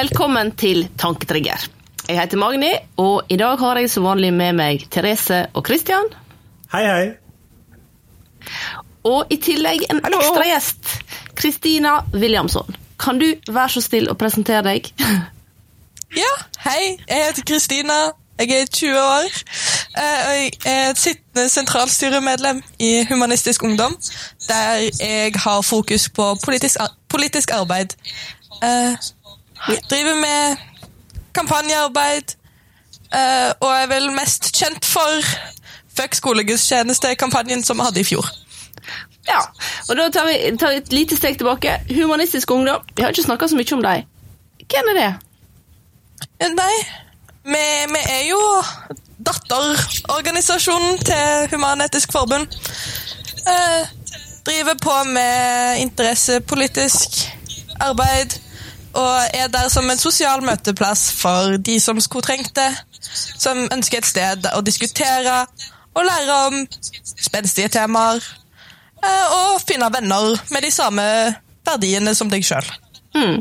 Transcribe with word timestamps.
Velkommen 0.00 0.52
til 0.56 0.86
Tanketrigger. 0.98 1.60
Jeg 2.08 2.16
heter 2.20 2.38
Magni, 2.40 2.70
og 2.96 3.26
i 3.28 3.36
dag 3.36 3.58
har 3.60 3.76
jeg 3.82 3.90
som 3.92 4.06
vanlig 4.08 4.30
med 4.32 4.54
meg 4.56 4.86
Therese 4.90 5.42
og 5.52 5.66
Christian. 5.66 6.06
Hei, 6.72 6.84
hei. 6.86 7.10
Og 9.04 9.28
i 9.34 9.36
tillegg 9.44 9.84
en 9.92 10.00
Hallo. 10.06 10.22
ekstra 10.22 10.46
gjest. 10.48 10.94
Kristina 11.36 11.98
Williamson. 12.14 12.76
Kan 13.00 13.20
du 13.20 13.26
være 13.52 13.74
så 13.76 13.82
snill 13.84 14.08
å 14.12 14.16
presentere 14.20 14.64
deg? 14.70 14.88
Ja, 16.10 16.30
hei. 16.64 16.96
Jeg 17.06 17.20
heter 17.28 17.44
Kristina. 17.46 17.96
Jeg 18.40 18.50
er 18.56 18.64
20 18.66 18.96
år. 18.98 19.36
eh, 20.00 20.22
Og 20.26 20.32
jeg 20.34 20.48
er 20.66 20.88
et 20.90 20.98
sittende 20.98 21.44
sentralstyremedlem 21.52 22.62
i 22.82 22.88
Humanistisk 23.12 23.62
Ungdom, 23.68 23.94
der 24.48 24.88
jeg 24.98 25.36
har 25.44 25.60
fokus 25.62 26.08
på 26.08 26.32
politisk, 26.42 26.80
ar 26.82 26.90
politisk 27.08 27.50
arbeid. 27.54 27.94
Driver 29.68 30.16
med 30.20 30.56
kampanjearbeid, 31.34 32.36
Uh, 33.10 33.50
og 33.58 33.70
er 33.74 33.88
vel 33.90 34.04
mest 34.14 34.52
kjent 34.54 34.86
for 34.86 35.24
Fuck 35.98 36.14
skolegudstjeneste-kampanjen 36.14 37.64
som 37.66 37.80
vi 37.80 37.86
hadde 37.88 38.02
i 38.04 38.06
fjor. 38.06 38.26
Ja, 39.26 39.40
og 39.88 39.96
da 39.98 40.06
tar 40.14 40.28
vi 40.28 40.36
tar 40.58 40.76
et 40.78 40.92
lite 40.94 41.16
steg 41.18 41.34
tilbake. 41.40 41.74
Humanistisk 41.90 42.50
Ungdom. 42.54 42.84
Vi 42.94 43.02
har 43.02 43.10
ikke 43.10 43.24
snakka 43.26 43.48
så 43.50 43.58
mye 43.58 43.74
om 43.74 43.82
deg. 43.82 44.06
Hvem 44.70 44.90
er 44.92 44.98
det? 45.00 45.08
Nei, 46.54 46.76
vi, 47.50 47.64
vi 47.90 48.04
er 48.14 48.22
jo 48.28 48.38
datterorganisasjonen 49.26 51.02
til 51.10 51.50
Human-Etisk 51.50 52.14
Forbund. 52.14 52.46
Uh, 53.42 53.90
driver 54.46 54.78
på 54.86 54.94
med 55.10 55.82
interessepolitisk 55.82 57.18
arbeid 57.80 58.38
og 58.94 59.36
er 59.36 59.48
der 59.52 59.68
som 59.72 59.88
en 59.90 60.00
sosial 60.00 60.42
møteplass 60.44 61.10
for 61.16 61.56
de 61.58 61.78
som 61.80 62.00
skulle 62.00 62.26
trengt 62.26 62.54
det. 62.56 62.70
Som 63.40 63.64
ønsker 63.72 63.98
et 63.98 64.08
sted 64.08 64.46
å 64.54 64.60
diskutere 64.62 65.44
og 65.96 66.04
lære 66.06 66.36
om 66.48 66.60
spenstige 67.20 67.68
temaer. 67.72 68.22
eh, 69.02 69.26
og 69.32 69.60
finne 69.64 69.88
venner 69.92 70.36
med 70.52 70.62
de 70.62 70.70
samme 70.70 71.02
verdiene 71.66 72.14
som 72.14 72.28
deg 72.28 72.44
sjøl. 72.44 72.66
Mm. 73.16 73.40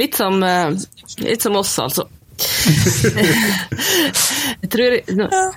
Litt 0.00 0.16
som, 0.16 0.42
eh, 0.42 0.70
litt 1.18 1.42
som 1.42 1.56
oss, 1.60 1.78
altså. 1.78 2.08
jeg 4.64 4.70
tror, 4.72 4.96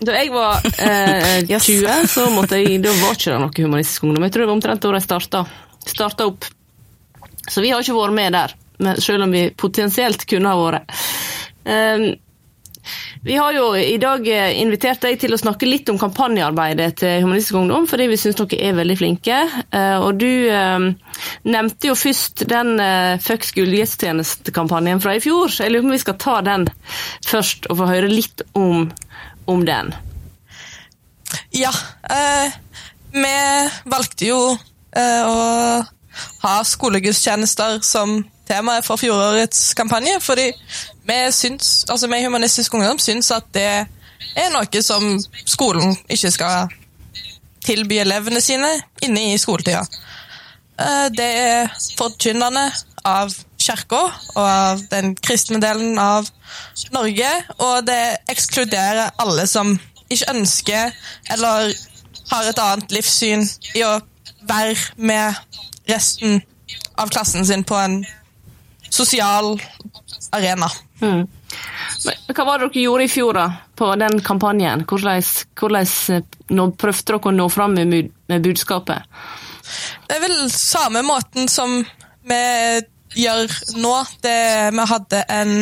da 0.05 0.17
jeg 0.19 0.29
var 0.29 0.67
eh, 0.77 1.47
20, 1.49 2.05
så 2.11 2.27
måtte 2.35 2.59
jeg, 2.61 2.77
da 2.83 2.91
var 2.99 3.15
ikke 3.17 3.31
det 3.31 3.39
noe 3.41 3.63
humanistisk 3.65 4.05
ungdom. 4.05 4.27
Jeg 4.27 4.35
tror 4.35 4.43
det 4.43 4.49
var 4.51 4.57
omtrent 4.59 4.85
da 4.85 4.93
jeg 4.99 5.07
starta, 5.07 5.43
starta 5.87 6.27
opp. 6.29 6.45
Så 7.47 7.63
vi 7.63 7.71
har 7.71 7.81
ikke 7.81 7.95
vært 7.97 8.17
med 8.19 8.35
der, 8.35 8.53
selv 9.01 9.25
om 9.27 9.33
vi 9.33 9.49
potensielt 9.57 10.27
kunne 10.29 10.53
ha 10.53 10.61
vært. 10.61 10.97
Um, 11.67 12.07
vi 13.23 13.35
har 13.35 13.51
jo 13.51 13.75
i 13.75 13.97
dag 13.99 14.27
eh, 14.31 14.53
invitert 14.61 15.01
deg 15.03 15.17
til 15.19 15.33
å 15.35 15.39
snakke 15.39 15.67
litt 15.67 15.89
om 15.91 15.97
kampanjearbeidet 15.99 16.93
til 17.01 17.25
Humanistisk 17.25 17.57
Ungdom, 17.59 17.87
fordi 17.89 18.07
vi 18.11 18.19
syns 18.19 18.37
dere 18.39 18.59
er 18.69 18.77
veldig 18.77 18.97
flinke. 18.99 19.39
Eh, 19.67 19.97
Og 19.99 20.21
du 20.21 20.29
eh, 20.47 20.85
nevnte 21.49 21.89
jo 21.89 21.97
først 21.97 22.45
den 22.47 22.77
eh, 22.83 23.17
Fuck 23.23 23.49
skolegudstjenestekampanjen 23.49 25.03
fra 25.03 25.17
i 25.17 25.23
fjor, 25.23 25.51
jeg 25.51 25.73
lurer 25.73 25.83
på 25.83 25.91
om 25.91 25.97
vi 25.97 26.03
skal 26.05 26.19
ta 26.23 26.37
den 26.45 26.67
først 27.27 27.67
og 27.71 27.81
få 27.81 27.89
høre 27.91 28.11
litt 28.11 28.45
om, 28.57 28.87
om 29.49 29.67
den. 29.67 29.91
Ja. 31.51 31.73
Eh, 32.07 32.55
vi 33.17 33.35
valgte 33.89 34.27
jo 34.29 34.39
eh, 34.53 35.23
å 35.27 35.83
ha 36.43 36.55
skolegudstjenester 36.65 37.81
som 37.83 38.21
tema 38.47 38.79
for 38.85 38.99
fjorårets 38.99 39.73
kampanje, 39.77 40.17
fordi 40.23 40.51
vi 41.07 41.19
syns, 41.31 41.85
altså 41.89 42.07
vi 42.07 42.23
Humanistisk 42.23 42.73
Ungdom 42.73 42.99
syns 42.99 43.31
at 43.35 43.47
det 43.53 43.67
er 44.37 44.51
noe 44.53 44.83
som 44.83 45.17
skolen 45.45 45.95
ikke 46.09 46.31
skal 46.33 46.73
tilby 47.67 47.99
elevene 48.01 48.41
sine 48.41 48.69
inne 49.03 49.33
i 49.33 49.37
skoletida. 49.41 49.83
Eh, 50.79 51.07
Det 51.11 51.31
er 51.43 51.73
forkynnende 51.97 52.71
av 53.05 53.33
kirka 53.59 54.01
og 54.35 54.43
av 54.43 54.81
den 54.91 55.15
kristne 55.15 55.59
delen 55.61 55.97
av 55.99 56.27
Norge, 56.91 57.29
og 57.59 57.87
det 57.87 58.17
ekskluderer 58.29 59.15
alle 59.19 59.47
som 59.47 59.79
ikke 60.09 60.31
ønsker 60.35 60.93
eller 61.33 61.73
har 62.31 62.49
et 62.49 62.59
annet 62.59 62.91
livssyn 62.91 63.43
i 63.75 63.83
å 63.87 63.97
være 64.47 64.77
med 64.97 65.35
resten 65.89 66.41
av 66.99 67.09
klassen 67.09 67.45
sin 67.47 67.63
på 67.67 67.75
en 67.79 68.01
sosial 68.89 69.55
arena. 70.31 70.69
Mm. 71.01 71.27
Men 72.05 72.35
Hva 72.35 72.45
var 72.45 72.59
det 72.59 72.69
dere 72.71 72.83
gjorde 72.83 73.07
i 73.07 73.11
fjor 73.11 73.37
da, 73.37 73.47
på 73.77 73.89
den 73.99 74.19
kampanjen? 74.25 74.85
Hvordan, 74.87 75.23
hvordan 75.59 75.87
eh, 76.15 76.73
prøvde 76.81 77.07
dere 77.11 77.21
å 77.21 77.35
nå 77.35 77.47
fram 77.53 77.77
med, 77.77 78.11
med 78.27 78.45
budskapet? 78.45 79.19
Det 80.07 80.17
er 80.17 80.23
vel 80.23 80.37
samme 80.53 81.03
måten 81.05 81.49
som 81.51 81.79
vi 82.27 82.41
gjør 83.17 83.51
nå. 83.81 83.93
Det, 84.23 84.37
vi 84.75 84.87
hadde 84.91 85.23
en 85.33 85.53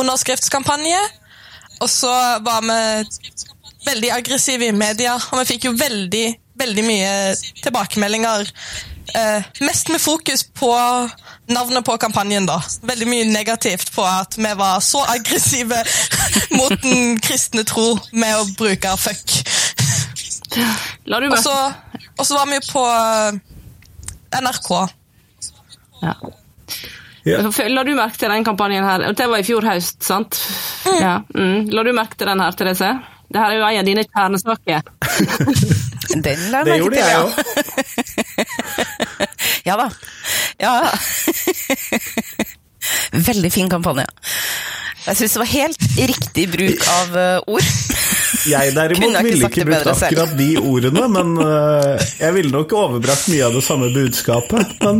underskriftskampanje, 0.00 1.00
og 1.82 1.90
så 1.92 2.12
var 2.44 2.64
vi 2.66 2.80
veldig 3.88 4.12
aggressive 4.12 4.68
i 4.68 4.76
media, 4.76 5.16
og 5.16 5.42
vi 5.42 5.48
fikk 5.54 5.68
jo 5.68 5.76
veldig, 5.78 6.26
veldig 6.60 6.84
mye 6.86 7.12
tilbakemeldinger. 7.62 8.52
Eh, 9.14 9.42
mest 9.64 9.88
med 9.88 10.00
fokus 10.00 10.44
på 10.44 10.72
navnet 11.48 11.84
på 11.84 11.96
kampanjen, 11.98 12.46
da. 12.46 12.58
Veldig 12.82 13.08
mye 13.08 13.28
negativt 13.30 13.92
på 13.94 14.04
at 14.04 14.36
vi 14.38 14.52
var 14.58 14.80
så 14.84 15.04
aggressive 15.08 15.82
mot 16.58 16.74
den 16.82 17.16
kristne 17.24 17.64
tro 17.64 17.94
med 18.12 18.36
å 18.36 18.44
bruke 18.58 18.96
fuck. 19.00 19.38
La 21.08 21.20
du 21.20 21.28
Og 21.28 21.38
så 21.40 21.54
og 22.18 22.26
så 22.26 22.34
var 22.34 22.46
vi 22.50 22.58
på 22.72 22.82
eh, 22.82 24.40
NRK. 24.42 24.70
Ja. 26.02 26.14
Ja. 27.28 27.42
La 27.68 27.84
du 27.84 27.92
merke 27.94 28.18
til 28.18 28.32
den 28.32 28.46
kampanjen 28.46 28.86
her? 28.86 29.04
Det 29.14 29.28
var 29.30 29.38
i 29.38 29.46
fjor 29.46 29.66
høst, 29.68 30.00
sant? 30.06 30.40
Ja. 30.98 31.20
Mm. 31.34 31.68
La 31.74 31.84
du 31.86 31.92
merke 31.94 32.18
til 32.18 32.30
den 32.30 32.42
her, 32.42 32.56
Therese? 32.58 32.90
Det 33.28 33.42
her 33.42 33.52
er 33.52 33.58
jo 33.58 33.66
en 33.68 33.80
av 33.82 33.86
dine 33.86 34.04
kjernesaker. 34.08 34.82
Den 36.24 36.46
la 36.50 36.62
Det 36.66 36.78
jeg 36.78 36.86
merke 36.88 36.90
til, 36.96 37.04
ja. 37.12 38.17
Ja 39.68 39.74
da. 39.76 39.90
Ja. 40.62 40.74
Veldig 43.28 43.50
fin 43.52 43.68
kampanje. 43.70 44.04
Jeg 45.08 45.16
syns 45.18 45.32
det 45.36 45.40
var 45.40 45.48
helt 45.52 45.82
riktig 46.10 46.44
bruk 46.52 46.82
av 46.92 47.16
eh, 47.16 47.38
ord. 47.48 47.68
Jeg 48.48 48.74
derimot 48.76 49.14
jeg 49.14 49.18
ikke 49.18 49.28
ville 49.28 49.48
ikke 49.48 49.64
brukt 49.68 49.86
akkurat 49.92 50.32
de 50.38 50.48
ordene, 50.60 51.04
men 51.14 51.28
øh, 51.44 51.96
jeg 52.20 52.34
ville 52.36 52.52
nok 52.52 52.72
overbrakt 52.76 53.28
mye 53.32 53.44
av 53.46 53.52
det 53.56 53.64
samme 53.66 53.88
budskapet. 53.94 54.66
Men 54.84 54.96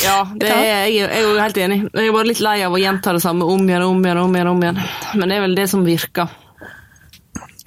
Ja, 0.00 0.22
det 0.32 0.48
er, 0.48 0.86
jeg, 0.88 1.08
er- 1.08 1.24
jo 1.26 1.32
helt 1.40 1.58
enig. 1.60 1.78
Jeg 1.92 2.08
er 2.08 2.12
bare 2.14 2.28
litt 2.30 2.40
lei 2.44 2.58
av 2.64 2.72
å 2.76 2.80
gjenta 2.80 3.12
det 3.16 3.20
samme 3.24 3.44
om 3.48 3.66
igjen, 3.68 3.82
om 3.84 4.00
igjen, 4.04 4.20
om 4.22 4.34
igjen. 4.36 4.48
om 4.54 4.62
igjen. 4.64 4.78
Men 5.20 5.28
det 5.32 5.36
er 5.36 5.42
vel 5.44 5.56
det 5.58 5.66
som 5.72 5.82
virker. 5.84 6.30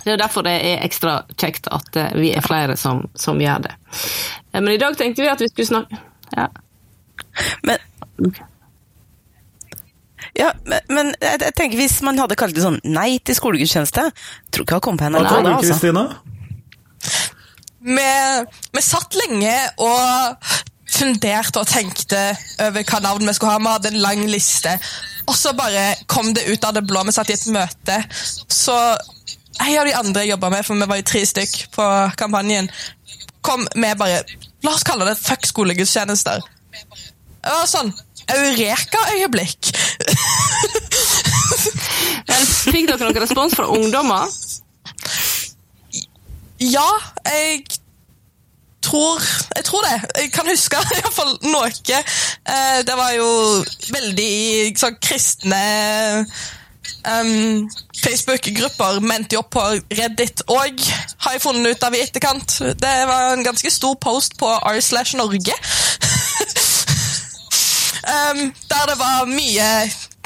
Det 0.04 0.14
er 0.14 0.18
derfor 0.20 0.44
det 0.46 0.54
er 0.68 0.82
ekstra 0.86 1.20
kjekt 1.40 1.70
at 1.72 1.96
eh, 2.00 2.16
vi 2.20 2.32
er 2.36 2.44
flere 2.46 2.76
som, 2.80 3.06
som 3.16 3.40
gjør 3.42 3.64
det. 3.68 3.76
Eh, 4.54 4.60
Men 4.60 4.74
i 4.74 4.82
dag 4.82 4.98
tenkte 5.00 5.24
vi 5.24 5.32
at 5.32 5.42
vi 5.44 5.52
skulle 5.52 5.70
snakke 5.70 6.02
ja. 6.34 6.48
Men, 7.64 7.78
ja, 10.38 10.50
men, 10.66 10.80
men 10.90 11.12
jeg, 11.22 11.42
jeg 11.46 11.54
tenker 11.58 11.78
hvis 11.78 12.00
man 12.06 12.18
hadde 12.22 12.38
kalt 12.40 12.56
det 12.58 12.64
sånn 12.66 12.80
nei 12.90 13.20
til 13.26 13.38
skolegudstjeneste 13.38 14.08
Tror 14.54 14.66
ikke 14.66 14.74
jeg 14.74 14.80
hadde 14.80 14.86
kommet 14.88 15.04
på 15.06 15.10
du, 15.14 15.28
da, 15.30 15.56
altså. 15.58 15.76
Kristina? 15.76 16.06
Vi, 17.84 18.10
vi 18.74 18.82
satt 18.86 19.18
lenge 19.20 19.54
og 19.84 20.54
funderte 20.94 21.60
og 21.62 21.68
tenkte 21.68 22.22
over 22.64 22.86
hva 22.88 23.00
navn 23.04 23.28
vi 23.28 23.34
skulle 23.36 23.56
ha. 23.56 23.60
Vi 23.60 23.72
hadde 23.74 23.92
en 23.92 24.04
lang 24.06 24.22
liste. 24.30 24.76
Og 25.28 25.36
så 25.36 25.52
bare 25.58 25.90
kom 26.08 26.30
det 26.36 26.46
ut 26.48 26.64
av 26.68 26.78
det 26.78 26.86
blå. 26.88 27.04
Vi 27.08 27.16
satt 27.16 27.32
i 27.34 27.36
et 27.36 27.46
møte. 27.52 27.98
Så 28.48 28.78
en 29.60 29.78
av 29.80 29.86
de 29.86 29.94
andre 29.94 30.24
jeg 30.24 30.34
jobba 30.34 30.50
med, 30.54 30.66
for 30.66 30.80
vi 30.80 30.90
var 30.90 31.00
jo 31.00 31.06
tre 31.08 31.22
stykk 31.30 31.60
på 31.76 31.90
kampanjen, 32.20 32.70
kom 33.44 33.68
med 33.76 33.98
bare 34.00 34.24
La 34.64 34.72
oss 34.72 34.86
kalle 34.88 35.04
det 35.04 35.18
fuck 35.20 35.44
skolegudstjenester. 35.44 36.40
Det 37.44 37.52
var 37.52 37.66
sånn 37.68 37.90
Eureka-øyeblikk. 38.32 39.74
Fikk 42.72 42.88
dere 42.88 43.02
noen 43.04 43.20
respons 43.20 43.56
fra 43.58 43.68
ungdommer? 43.68 44.32
Ja, 46.64 46.88
jeg 47.28 47.66
tror 48.84 49.20
Jeg 49.58 49.64
tror 49.68 49.84
det. 49.88 50.00
Jeg 50.22 50.32
kan 50.32 50.48
huske 50.48 50.80
iallfall 50.98 51.38
noe. 51.48 51.72
Eh, 52.00 52.80
det 52.88 52.96
var 53.00 53.12
jo 53.16 53.30
veldig 53.92 54.32
i 54.32 54.74
sånn 54.80 54.98
kristne 55.04 55.64
um, 57.08 57.70
Facebook-grupper 58.04 59.00
mente 59.04 59.38
opp 59.40 59.54
på 59.56 59.64
Reddit 59.96 60.44
òg, 60.52 60.82
har 61.24 61.36
jeg 61.36 61.44
funnet 61.44 61.72
ut 61.72 61.86
av 61.88 61.96
i 61.96 62.02
etterkant. 62.04 62.58
Det 62.80 62.94
var 63.10 63.34
en 63.34 63.46
ganske 63.46 63.72
stor 63.72 63.96
post 64.02 64.36
på 64.40 64.50
r 64.52 64.82
slash 64.84 65.18
Norge. 65.20 65.56
Um, 68.04 68.54
der 68.68 68.90
det 68.90 68.98
var 69.00 69.30
mye 69.32 69.68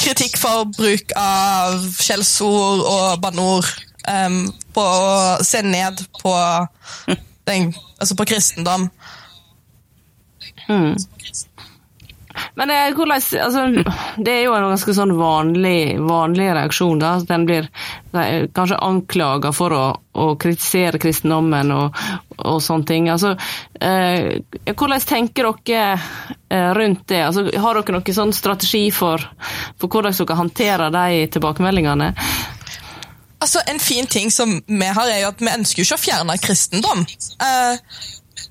kritikk 0.01 0.38
for 0.41 0.65
bruk 0.74 1.12
av 1.13 1.83
skjellsord 2.01 2.81
og 2.81 3.21
banneord. 3.21 3.69
Um, 4.07 4.47
på 4.73 4.81
å 4.81 5.44
se 5.45 5.62
ned 5.62 6.01
på, 6.21 6.33
den, 7.45 7.69
altså 8.00 8.18
på 8.18 8.25
kristendom. 8.31 8.88
Men 12.59 12.71
eh, 12.73 12.89
hvordan, 12.95 13.21
altså, 13.43 13.65
det 14.17 14.33
er 14.33 14.43
jo 14.45 14.55
en 14.57 14.67
ganske 14.71 14.95
sånn 14.97 15.13
vanlig, 15.17 15.97
vanlig 16.03 16.49
reaksjon. 16.57 16.99
da, 17.01 17.17
Den 17.27 17.45
blir 17.49 17.69
eh, 18.13 18.47
kanskje 18.53 18.79
anklaga 18.83 19.53
for 19.55 19.75
å, 19.75 19.85
å 20.17 20.27
kritisere 20.41 21.01
kristendommen 21.01 21.71
og, 21.75 22.01
og 22.37 22.59
sånne 22.63 22.89
ting. 22.89 23.09
Altså, 23.13 23.35
eh, 23.81 24.41
hvordan 24.73 25.07
tenker 25.07 25.51
dere 25.67 25.95
eh, 26.49 26.69
rundt 26.77 27.07
det? 27.11 27.23
Altså, 27.29 27.47
har 27.53 27.81
dere 27.81 27.97
noen 27.97 28.19
sånn 28.21 28.35
strategi 28.35 28.87
for, 28.91 29.23
for 29.77 29.87
hvordan 29.87 30.15
dere 30.17 30.41
håndterer 30.41 30.93
de 30.93 31.25
tilbakemeldingene? 31.37 32.13
Altså, 33.39 33.61
En 33.69 33.79
fin 33.79 34.07
ting 34.07 34.31
som 34.31 34.61
vi 34.65 34.85
har, 34.85 35.09
er 35.09 35.21
jo 35.21 35.31
at 35.33 35.41
vi 35.41 35.51
ønsker 35.53 35.83
ikke 35.83 35.97
å 35.97 36.01
fjerne 36.01 36.37
kristendom. 36.41 37.03
Eh, 37.37 38.05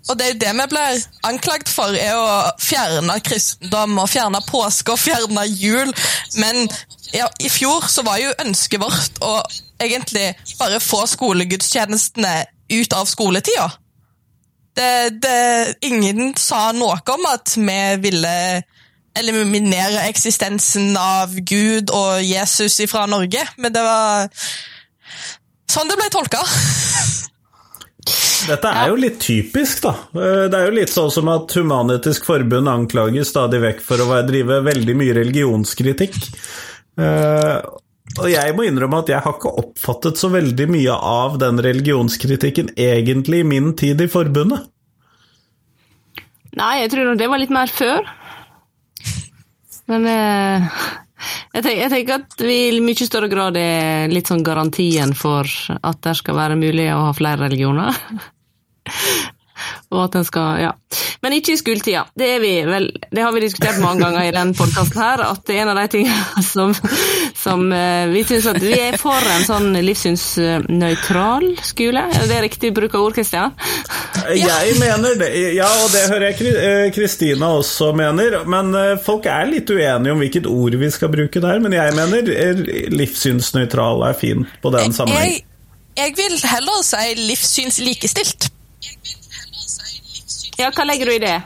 og 0.06 0.18
det 0.18 0.26
er 0.26 0.32
jo 0.32 0.40
det 0.42 0.52
vi 0.54 0.66
blir 0.70 1.06
anklagd 1.26 1.70
for, 1.70 1.96
er 1.98 2.14
å 2.14 2.52
fjerne 2.62 3.18
kristendom 3.26 3.96
og 3.98 4.10
fjerne 4.10 4.40
påske 4.46 4.94
og 4.94 5.00
fjerne 5.02 5.46
jul. 5.50 5.90
Men 6.38 6.68
ja, 7.14 7.26
i 7.42 7.50
fjor 7.50 7.88
så 7.90 8.04
var 8.06 8.20
jo 8.22 8.34
ønsket 8.44 8.82
vårt 8.82 9.18
å 9.24 9.40
egentlig 9.82 10.28
bare 10.60 10.78
få 10.82 11.02
skolegudstjenestene 11.10 12.36
ut 12.76 12.96
av 12.96 13.10
skoletida. 13.10 13.66
Det, 14.76 15.18
det, 15.24 15.74
ingen 15.88 16.34
sa 16.38 16.68
noe 16.76 17.00
om 17.14 17.28
at 17.30 17.56
vi 17.56 17.80
ville 18.04 18.36
eliminere 19.16 20.04
eksistensen 20.10 20.90
av 21.00 21.32
Gud 21.48 21.90
og 21.96 22.20
Jesus 22.20 22.76
fra 22.90 23.06
Norge, 23.08 23.46
men 23.56 23.72
det 23.72 23.82
var 23.82 24.28
sånn 25.72 25.88
det 25.88 25.96
ble 25.98 26.10
tolka. 26.12 26.44
Dette 28.46 28.70
er 28.70 28.92
jo 28.92 28.98
litt 29.00 29.16
typisk, 29.22 29.80
da. 29.82 29.94
Eh, 30.14 30.44
Det 30.52 30.54
er 30.58 30.68
jo 30.68 30.76
litt 30.76 30.92
sånn 30.92 31.10
som 31.10 31.28
at 31.32 31.50
Human-Etisk 31.56 32.26
Forbund 32.28 32.68
anklager 32.70 33.24
stadig 33.26 33.60
vekk 33.64 33.80
for 33.82 33.98
å 34.04 34.20
drive 34.28 34.60
veldig 34.66 34.94
mye 34.98 35.16
religionskritikk. 35.18 36.14
Eh, 36.98 37.56
Og 38.22 38.28
jeg 38.30 38.54
må 38.56 38.62
innrømme 38.64 39.00
at 39.02 39.08
jeg 39.10 39.20
har 39.20 39.34
ikke 39.34 39.50
oppfattet 39.60 40.16
så 40.16 40.30
veldig 40.30 40.68
mye 40.70 40.94
av 40.94 41.34
den 41.42 41.58
religionskritikken 41.60 42.70
egentlig 42.78 43.40
i 43.42 43.48
min 43.50 43.72
tid 43.76 44.00
i 44.00 44.06
forbundet. 44.08 44.68
Nei, 46.56 46.70
jeg 46.80 46.92
tror 46.94 47.16
det 47.18 47.28
var 47.28 47.42
litt 47.42 47.52
mer 47.52 47.66
før. 47.68 48.06
Men 49.90 50.06
eh, 50.08 50.70
jeg, 51.54 51.62
tenker, 51.62 51.80
jeg 51.80 51.92
tenker 51.92 52.20
at 52.20 52.44
vi 52.44 52.58
i 52.68 52.82
mye 52.84 53.08
større 53.08 53.30
grad 53.32 53.56
er 53.60 54.12
litt 54.12 54.28
sånn 54.30 54.44
garantien 54.46 55.14
for 55.16 55.48
at 55.76 56.02
det 56.04 56.16
skal 56.18 56.36
være 56.38 56.58
mulig 56.60 56.90
å 56.92 57.06
ha 57.08 57.16
flere 57.16 57.46
religioner. 57.46 57.96
Og 59.94 60.02
at 60.02 60.16
en 60.18 60.26
skal 60.26 60.60
Ja. 60.60 60.72
Men 61.22 61.32
ikke 61.32 61.54
i 61.54 61.56
skoletida. 61.56 62.04
Det 62.14 62.28
Det 63.10 63.22
har 63.22 63.32
vi 63.32 63.40
diskutert 63.40 63.80
mange 63.80 64.00
ganger 64.00 64.28
i 64.28 64.30
den 64.30 64.52
podkasten 64.54 65.00
her, 65.00 65.20
at 65.20 65.44
det 65.46 65.56
er 65.56 65.62
en 65.62 65.68
av 65.72 65.76
de 65.76 65.88
tingene 65.88 66.42
som, 66.42 66.74
som 67.34 67.72
eh, 67.72 68.06
Vi 68.12 68.24
syns 68.24 68.46
at 68.46 68.60
vi 68.60 68.74
er 68.78 68.98
for 68.98 69.16
en 69.16 69.46
sånn 69.46 69.72
livssynsnøytral 69.72 71.56
skole. 71.62 72.04
Er 72.12 72.28
det 72.28 72.42
riktig 72.42 72.74
bruk 72.74 72.94
av 72.94 73.08
ord, 73.08 73.16
Kristian? 73.16 73.56
Jeg 74.34 74.76
mener 74.80 75.14
det, 75.20 75.28
ja, 75.54 75.68
og 75.84 75.90
det 75.92 76.02
hører 76.10 76.26
jeg 76.30 76.54
eh, 76.56 76.92
Kristina 76.94 77.50
også 77.58 77.92
mener. 77.96 78.38
Men 78.48 78.74
eh, 78.74 78.94
folk 79.02 79.26
er 79.30 79.48
litt 79.50 79.70
uenige 79.70 80.14
om 80.14 80.22
hvilket 80.22 80.48
ord 80.50 80.76
vi 80.80 80.90
skal 80.94 81.12
bruke 81.12 81.42
der. 81.42 81.60
Men 81.62 81.76
jeg 81.76 81.94
mener 81.96 82.30
eh, 82.34 82.62
livssynsnøytral 82.94 84.06
er 84.08 84.18
fin 84.18 84.46
på 84.62 84.72
den 84.74 84.94
sammenheng. 84.96 85.38
Jeg, 85.38 85.44
jeg 85.96 86.16
vil 86.18 86.38
heller 86.50 86.82
si 86.86 87.14
livssynslikestilt. 87.22 88.50
Ja, 90.56 90.70
hva 90.72 90.86
legger 90.88 91.10
du 91.10 91.16
i 91.16 91.22
det? 91.22 91.36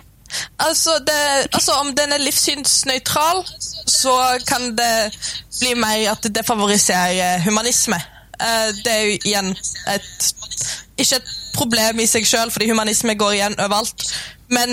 Altså, 0.62 0.98
det, 1.06 1.18
altså 1.52 1.72
Om 1.82 1.94
den 1.98 2.12
er 2.14 2.22
livssynsnøytral, 2.22 3.42
så 3.90 4.14
kan 4.46 4.70
det 4.78 5.10
bli 5.58 5.74
mer 5.74 6.12
at 6.12 6.28
det 6.34 6.46
favoriserer 6.46 7.42
humanisme. 7.46 7.98
Eh, 8.40 8.70
Det 8.84 8.92
er 8.94 9.02
jo 9.04 9.18
igjen 9.24 9.50
et 9.94 10.34
Ikke 11.00 11.16
et 11.16 11.36
problem 11.60 12.00
i 12.00 12.08
seg 12.10 12.26
sjøl, 12.28 12.50
fordi 12.50 12.70
humanisme 12.72 13.14
går 13.20 13.36
igjen 13.36 13.56
overalt. 13.60 14.06
Men 14.50 14.72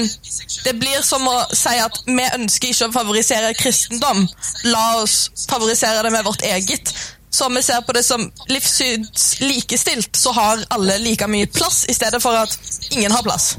det 0.66 0.74
blir 0.80 1.04
som 1.06 1.28
å 1.30 1.36
si 1.54 1.76
at 1.84 2.00
vi 2.08 2.24
ønsker 2.34 2.72
ikke 2.72 2.88
å 2.90 2.96
favorisere 2.96 3.52
kristendom. 3.60 4.24
La 4.72 4.88
oss 5.04 5.28
favorisere 5.52 6.02
det 6.08 6.12
med 6.16 6.26
vårt 6.26 6.42
eget. 6.48 6.94
Så 7.30 7.46
om 7.46 7.54
vi 7.60 7.62
ser 7.62 7.84
på 7.86 7.94
det 7.94 8.02
som 8.08 8.24
livssyns 8.50 9.28
likestilt, 9.44 10.16
så 10.18 10.32
har 10.34 10.64
alle 10.74 10.96
like 11.04 11.28
mye 11.30 11.46
plass, 11.54 11.84
i 11.92 11.94
stedet 11.94 12.22
for 12.24 12.34
at 12.40 12.56
ingen 12.96 13.12
har 13.14 13.22
plass. 13.28 13.52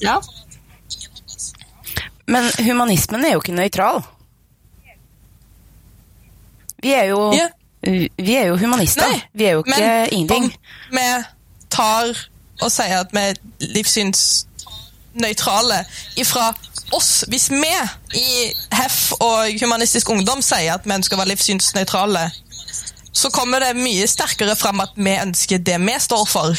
Ja. 0.00 0.16
Men 2.28 2.48
humanismen 2.64 3.24
er 3.24 3.34
jo 3.36 3.42
ikke 3.42 3.56
nøytral. 3.58 4.00
Vi 6.82 6.92
er 6.94 7.04
jo, 7.10 7.32
Ja. 7.34 7.48
vi 7.82 8.34
er 8.36 8.46
jo 8.52 8.56
humanister. 8.56 9.08
Nei, 9.08 9.22
vi 9.34 9.44
er 9.48 9.56
jo 9.58 9.62
ikke 9.64 9.78
men 9.80 10.08
ingenting. 10.12 10.44
om 10.44 10.96
vi 10.98 11.06
tar 11.70 12.10
og 12.60 12.70
sier 12.74 12.98
at 13.04 13.12
vi 13.14 13.20
er 13.30 13.34
livssynsnøytrale 13.76 15.84
ifra 16.16 16.50
oss 16.96 17.24
Hvis 17.28 17.50
vi 17.52 17.68
i 18.16 18.52
HEF 18.72 19.12
og 19.20 19.52
Humanistisk 19.60 20.08
Ungdom 20.14 20.40
sier 20.42 20.72
at 20.78 20.84
vi 20.88 20.94
ønsker 20.96 21.16
å 21.16 21.18
være 21.20 21.28
livssynsnøytrale, 21.34 22.22
så 23.12 23.28
kommer 23.34 23.60
det 23.60 23.74
mye 23.76 24.06
sterkere 24.08 24.54
fram 24.56 24.80
at 24.80 24.90
vi 24.96 25.12
ønsker 25.20 25.58
det 25.60 25.76
vi 25.84 25.98
står 26.00 26.24
for, 26.30 26.56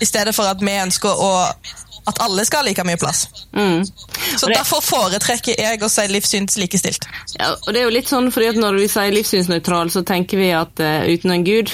i 0.00 0.06
stedet 0.06 0.34
for 0.36 0.44
at 0.46 0.60
vi 0.62 0.70
ønsker 0.84 1.10
å, 1.10 1.32
at 2.06 2.20
alle 2.22 2.44
skal 2.46 2.58
ha 2.62 2.66
like 2.68 2.84
mye 2.86 2.96
plass. 3.00 3.24
Mm. 3.56 3.82
Så 4.38 4.46
det- 4.46 4.56
Derfor 4.60 4.80
foretrekker 4.86 5.54
jeg 5.58 5.82
å 5.82 5.88
si 5.90 6.06
livssynslikestilt. 6.14 7.02
Ja, 7.40 7.50
og 7.56 7.72
det 7.72 7.78
er 7.80 7.84
jo 7.88 7.96
litt 7.96 8.08
sånn 8.12 8.30
fordi 8.30 8.48
at 8.52 8.56
når 8.62 8.78
vi 8.84 8.88
sier 8.92 9.10
livssynsnøytral, 9.18 9.90
så 9.90 10.02
tenker 10.06 10.36
vi 10.38 10.50
at 10.54 10.74
uh, 10.78 11.02
uten 11.10 11.30
en 11.34 11.44
gud 11.48 11.68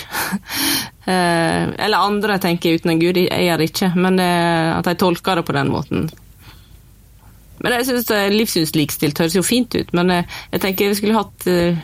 Eller 1.07 1.99
andre 1.99 2.39
tenker 2.39 2.77
uten 2.79 2.93
en 2.93 3.01
gud, 3.01 3.17
jeg 3.19 3.47
gjør 3.49 3.65
ikke, 3.65 3.89
men 3.99 4.21
eh, 4.23 4.69
at 4.77 4.87
de 4.87 4.95
tolker 5.01 5.41
det 5.41 5.47
på 5.49 5.57
den 5.57 5.73
måten. 5.73 6.05
Men 7.63 7.77
jeg 7.77 7.89
syns 7.89 8.11
livssynslikstilt 8.35 9.19
høres 9.23 9.35
jo 9.39 9.43
fint 9.47 9.75
ut, 9.75 9.91
men 9.99 10.15
eh, 10.15 10.39
jeg 10.55 10.63
tenker 10.63 10.93
vi 10.93 10.99
skulle 10.99 11.19
hatt 11.19 11.47
eh, 11.51 11.79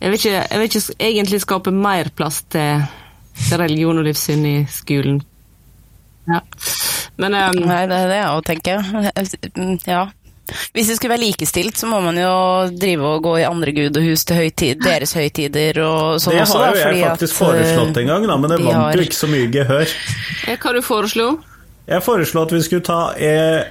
jeg, 0.00 0.08
vil 0.08 0.18
ikke, 0.18 0.36
jeg 0.36 0.58
vil 0.58 0.68
ikke 0.70 0.84
egentlig 0.98 1.40
skape 1.44 1.74
mer 1.74 2.10
plass 2.16 2.42
til, 2.50 2.86
til 3.36 3.60
religion 3.60 4.00
og 4.00 4.06
livssyn 4.08 4.46
i 4.48 4.56
skolen. 4.70 5.20
Ja. 6.30 6.40
Men 7.20 7.34
um, 7.36 7.58
Nei, 7.66 7.82
det 7.90 7.96
er 7.96 8.08
det 8.08 8.18
jeg 8.20 8.30
òg 8.30 8.46
tenker. 8.46 8.90
Ja. 9.88 10.06
Hvis 10.74 10.88
det 10.90 10.96
skulle 10.96 11.14
være 11.16 11.24
likestilt, 11.26 11.76
så 11.78 11.86
må 11.90 12.00
man 12.04 12.16
jo 12.18 12.30
drive 12.78 13.04
og 13.14 13.22
gå 13.22 13.34
i 13.40 13.46
andre 13.48 13.72
gudehus 13.76 14.24
til 14.24 14.36
høytid, 14.36 14.80
deres 14.84 15.12
høytider 15.16 15.78
og 15.84 16.20
sånn 16.22 16.34
Det 16.36 16.42
også. 16.46 16.58
har 16.58 16.72
da, 16.74 16.78
jo 16.78 16.96
jeg 16.96 17.04
faktisk 17.08 17.34
foreslått 17.40 17.96
eh, 17.96 18.02
en 18.02 18.08
gang, 18.14 18.26
da, 18.26 18.36
men 18.36 18.50
det 18.50 18.60
vant 18.64 18.74
har- 18.76 18.94
jo 18.96 19.06
ikke 19.08 19.20
så 19.20 19.28
mye 19.30 19.50
gehør. 19.52 19.94
eh, 20.48 20.56
hva 20.56 20.72
du 20.74 20.80
foreslo 20.82 21.28
Jeg 21.88 22.02
foreslo 22.02 22.42
at 22.42 22.52
vi 22.52 22.60
skulle 22.62 22.84
ta 22.86 23.00
eh, 23.18 23.64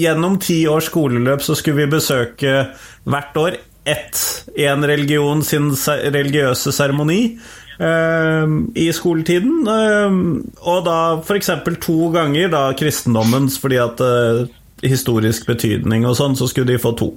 Gjennom 0.00 0.38
ti 0.40 0.62
års 0.70 0.86
skoleløp 0.88 1.42
så 1.44 1.54
skulle 1.58 1.82
vi 1.84 1.90
besøke 1.92 2.68
hvert 3.04 3.36
år 3.36 3.56
ett 3.84 4.20
en 4.56 4.84
religion 4.86 5.42
sin 5.44 5.70
religiøse 5.74 6.72
seremoni 6.72 7.38
eh, 7.80 8.46
i 8.80 8.86
skoletiden. 8.96 9.66
Eh, 9.68 10.16
og 10.62 10.84
da 10.86 10.96
f.eks. 11.20 11.50
to 11.84 12.10
ganger 12.14 12.48
da 12.52 12.62
kristendommens, 12.78 13.58
fordi 13.60 13.76
at 13.82 14.00
eh, 14.00 14.46
historisk 14.82 15.48
betydning 15.48 16.06
og 16.08 16.16
sånn, 16.18 16.36
så 16.38 16.48
skulle 16.50 16.72
de 16.72 16.80
få 16.82 16.94
to. 16.98 17.12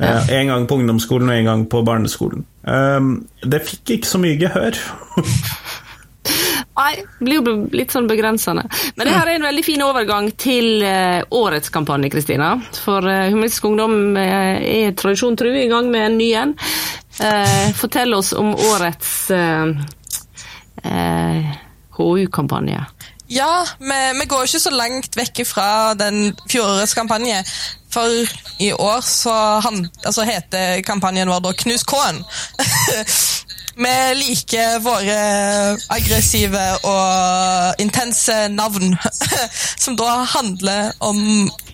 Eh, 0.00 0.34
en 0.40 0.52
gang 0.52 0.66
på 0.70 0.80
ungdomsskolen 0.80 1.30
og 1.30 1.38
en 1.38 1.50
gang 1.50 1.64
på 1.70 1.82
barneskolen. 1.86 2.44
Eh, 2.66 3.00
det 3.46 3.64
fikk 3.68 3.96
ikke 3.98 4.12
så 4.12 4.20
mye 4.22 4.38
gehør. 4.40 4.78
Nei, 6.74 6.94
det 6.96 7.22
blir 7.22 7.38
jo 7.38 7.54
litt 7.76 7.92
sånn 7.94 8.08
begrensende. 8.10 8.64
Men 8.96 9.06
det 9.06 9.14
her 9.14 9.28
er 9.30 9.38
en 9.38 9.46
veldig 9.46 9.62
fin 9.62 9.82
overgang 9.84 10.32
til 10.40 10.82
eh, 10.82 11.20
årets 11.30 11.70
kampanje, 11.74 12.10
Kristina. 12.10 12.56
For 12.82 13.06
eh, 13.06 13.28
Humanistisk 13.30 13.68
Ungdom 13.70 14.16
er 14.18 14.90
tradisjon 14.98 15.38
tru 15.38 15.52
i 15.54 15.68
gang 15.70 15.92
med 15.92 16.08
en 16.08 16.18
ny 16.18 16.32
en. 16.40 16.56
Eh, 17.22 17.72
fortell 17.78 18.14
oss 18.14 18.32
om 18.32 18.54
årets 18.54 19.30
eh, 19.30 19.66
eh, 20.82 21.54
HU-kampanje. 21.90 22.84
Ja, 23.28 23.64
vi, 23.78 24.00
vi 24.20 24.26
går 24.28 24.44
ikke 24.44 24.60
så 24.60 24.70
langt 24.74 25.16
vekk 25.16 25.40
fra 25.48 25.68
den 25.96 26.34
fjorårets 26.50 26.94
kampanje. 26.94 27.40
For 27.94 28.10
i 28.60 28.72
år 28.72 29.00
så 29.06 29.34
han, 29.64 29.86
altså 30.04 30.26
heter 30.28 30.82
kampanjen 30.86 31.30
vår 31.30 31.40
da 31.44 31.52
Knus 31.62 31.86
K-en. 31.88 32.24
Vi 33.74 33.92
liker 34.14 34.78
våre 34.84 35.14
aggressive 35.90 36.62
og 36.86 37.80
intense 37.82 38.36
navn, 38.54 38.94
som 39.82 39.96
da 39.98 40.20
handler 40.30 40.92
om 41.02 41.18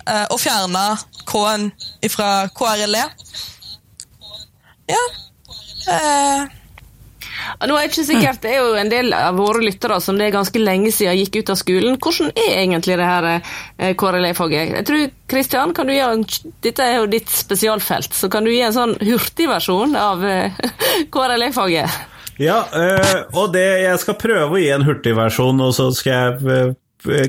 eh, 0.08 0.24
å 0.32 0.38
fjerne 0.40 0.84
K-en 1.28 1.68
fra 2.08 2.30
KRLE. 2.56 3.04
Ja. 4.88 5.02
Eh, 5.92 6.59
Nå 7.68 7.76
er 7.76 7.88
ikke 7.88 8.04
sikkert, 8.06 8.40
Det 8.42 8.54
er 8.54 8.60
jo 8.62 8.74
en 8.78 8.90
del 8.90 9.12
av 9.16 9.36
våre 9.38 9.62
lyttere 9.64 10.00
som 10.02 10.18
det 10.18 10.28
er 10.28 10.36
ganske 10.36 10.62
lenge 10.62 10.92
siden 10.94 11.18
gikk 11.20 11.40
ut 11.40 11.52
av 11.54 11.60
skolen. 11.60 11.98
Hvordan 12.00 12.32
er 12.34 12.58
egentlig 12.62 12.98
det 13.00 13.08
her 13.08 13.28
eh, 13.30 13.92
KRLE-faget? 13.98 14.74
Jeg 14.80 14.88
tror, 14.88 15.06
Kristian, 15.30 15.74
kan 15.76 15.90
du 15.90 15.94
gjøre 15.94 16.18
en, 16.18 16.26
Dette 16.64 16.86
er 16.86 17.00
jo 17.00 17.10
ditt 17.10 17.30
spesialfelt, 17.32 18.14
så 18.16 18.30
kan 18.32 18.46
du 18.46 18.52
gi 18.52 18.62
en 18.64 18.76
sånn 18.76 18.96
hurtigversjon 19.04 19.96
av 19.98 20.24
eh, 20.26 20.60
KRLE-faget? 21.14 21.98
Ja, 22.40 22.62
øh, 22.72 23.16
og 23.36 23.50
det, 23.52 23.66
jeg 23.84 24.00
skal 24.00 24.20
prøve 24.20 24.56
å 24.56 24.60
gi 24.60 24.70
en 24.72 24.86
hurtigversjon, 24.86 25.60
og 25.60 25.74
så 25.76 25.90
skal 25.92 26.40
jeg 26.40 26.76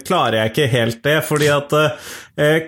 klarer 0.03 0.35
jeg 0.35 0.49
ikke 0.51 0.65
helt 0.67 0.97
det, 1.05 1.13
fordi 1.23 1.47
at 1.47 1.71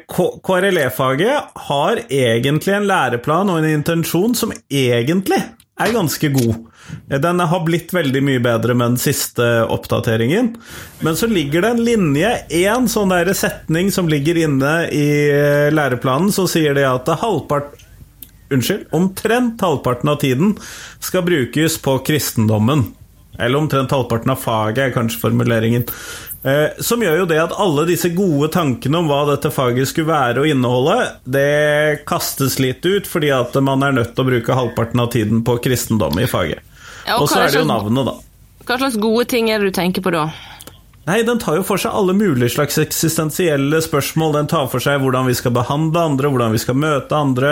KRLE-faget 0.07 1.57
har 1.65 1.99
egentlig 2.07 2.77
en 2.77 2.87
læreplan 2.87 3.51
og 3.51 3.59
en 3.59 3.67
intensjon 3.73 4.37
som 4.39 4.53
egentlig 4.71 5.41
er 5.79 5.93
ganske 5.93 6.29
god. 6.33 6.55
Den 7.07 7.39
har 7.39 7.63
blitt 7.65 7.93
veldig 7.95 8.21
mye 8.25 8.41
bedre 8.43 8.75
med 8.77 8.93
den 8.93 9.01
siste 9.01 9.45
oppdateringen. 9.71 10.53
Men 11.01 11.17
så 11.17 11.29
ligger 11.29 11.63
det 11.63 11.71
en 11.73 11.85
linje, 11.87 12.33
én 12.53 12.89
sånn 12.91 13.13
der 13.13 13.31
setning 13.37 13.89
som 13.93 14.09
ligger 14.11 14.37
inne 14.45 14.73
i 14.93 15.07
øh, 15.31 15.69
læreplanen, 15.73 16.33
så 16.35 16.45
sier 16.49 16.77
det 16.77 16.85
at 16.89 17.09
halvpart 17.23 17.79
Unnskyld, 18.53 18.83
omtrent 18.93 19.61
halvparten 19.65 20.11
av 20.11 20.19
tiden 20.21 20.51
skal 21.01 21.23
brukes 21.25 21.79
på 21.81 21.95
kristendommen. 22.05 22.83
Eller 23.39 23.57
omtrent 23.57 23.95
halvparten 23.95 24.29
av 24.29 24.43
faget, 24.43 24.81
er 24.83 24.93
kanskje 24.93 25.21
formuleringen. 25.23 25.87
Eh, 26.43 26.81
som 26.83 26.99
gjør 26.99 27.21
jo 27.21 27.27
det 27.29 27.39
at 27.39 27.53
alle 27.55 27.85
disse 27.87 28.09
gode 28.11 28.49
tankene 28.51 28.99
om 28.99 29.07
hva 29.07 29.21
dette 29.29 29.47
faget 29.53 29.87
skulle 29.87 30.11
være 30.11 30.43
og 30.43 30.49
inneholde, 30.51 30.97
det 31.23 32.03
kastes 32.09 32.57
litt 32.59 32.83
ut 32.83 33.07
fordi 33.07 33.31
at 33.31 33.55
man 33.63 33.85
er 33.87 33.95
nødt 33.95 34.11
til 34.11 34.25
å 34.25 34.27
bruke 34.27 34.57
halvparten 34.59 34.99
av 34.99 35.11
tiden 35.15 35.43
på 35.47 35.55
kristendom 35.63 36.19
i 36.19 36.27
faget. 36.27 36.59
Ja, 37.07 37.19
og 37.19 37.29
hva 37.29 37.31
så 37.31 37.39
er 37.45 37.53
det 37.53 37.61
jo 37.61 37.69
navnet, 37.69 38.11
da. 38.11 38.17
Hva 38.63 38.79
slags 38.79 38.99
gode 38.99 39.25
ting 39.31 39.49
er 39.51 39.63
det 39.63 39.71
du 39.71 39.75
tenker 39.75 40.03
på 40.03 40.11
da? 40.15 40.27
Nei, 41.03 41.17
den 41.27 41.39
tar 41.39 41.57
jo 41.57 41.63
for 41.67 41.81
seg 41.81 41.91
alle 41.91 42.13
mulige 42.15 42.53
slags 42.53 42.77
eksistensielle 42.79 43.81
spørsmål. 43.83 44.37
Den 44.37 44.47
tar 44.47 44.69
for 44.71 44.83
seg 44.83 45.01
hvordan 45.03 45.27
vi 45.27 45.33
skal 45.35 45.51
behandle 45.51 45.99
andre, 45.99 46.29
hvordan 46.31 46.55
vi 46.55 46.61
skal 46.63 46.77
møte 46.79 47.17
andre, 47.17 47.49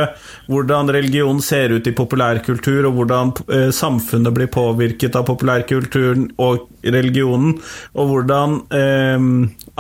hvordan 0.47 0.91
religion 0.95 1.41
ser 1.43 1.75
ut 1.75 1.89
i 1.89 1.95
populærkultur, 1.95 2.87
og 2.87 2.95
hvordan 2.95 3.33
eh, 3.51 3.67
samfunnet 3.75 4.31
blir 4.37 4.47
påvirket 4.55 5.19
av 5.19 5.27
populærkulturen 5.27 6.29
og 6.39 6.69
religionen, 6.95 7.57
og 7.91 8.13
hvordan 8.13 8.55
eh, 8.71 9.27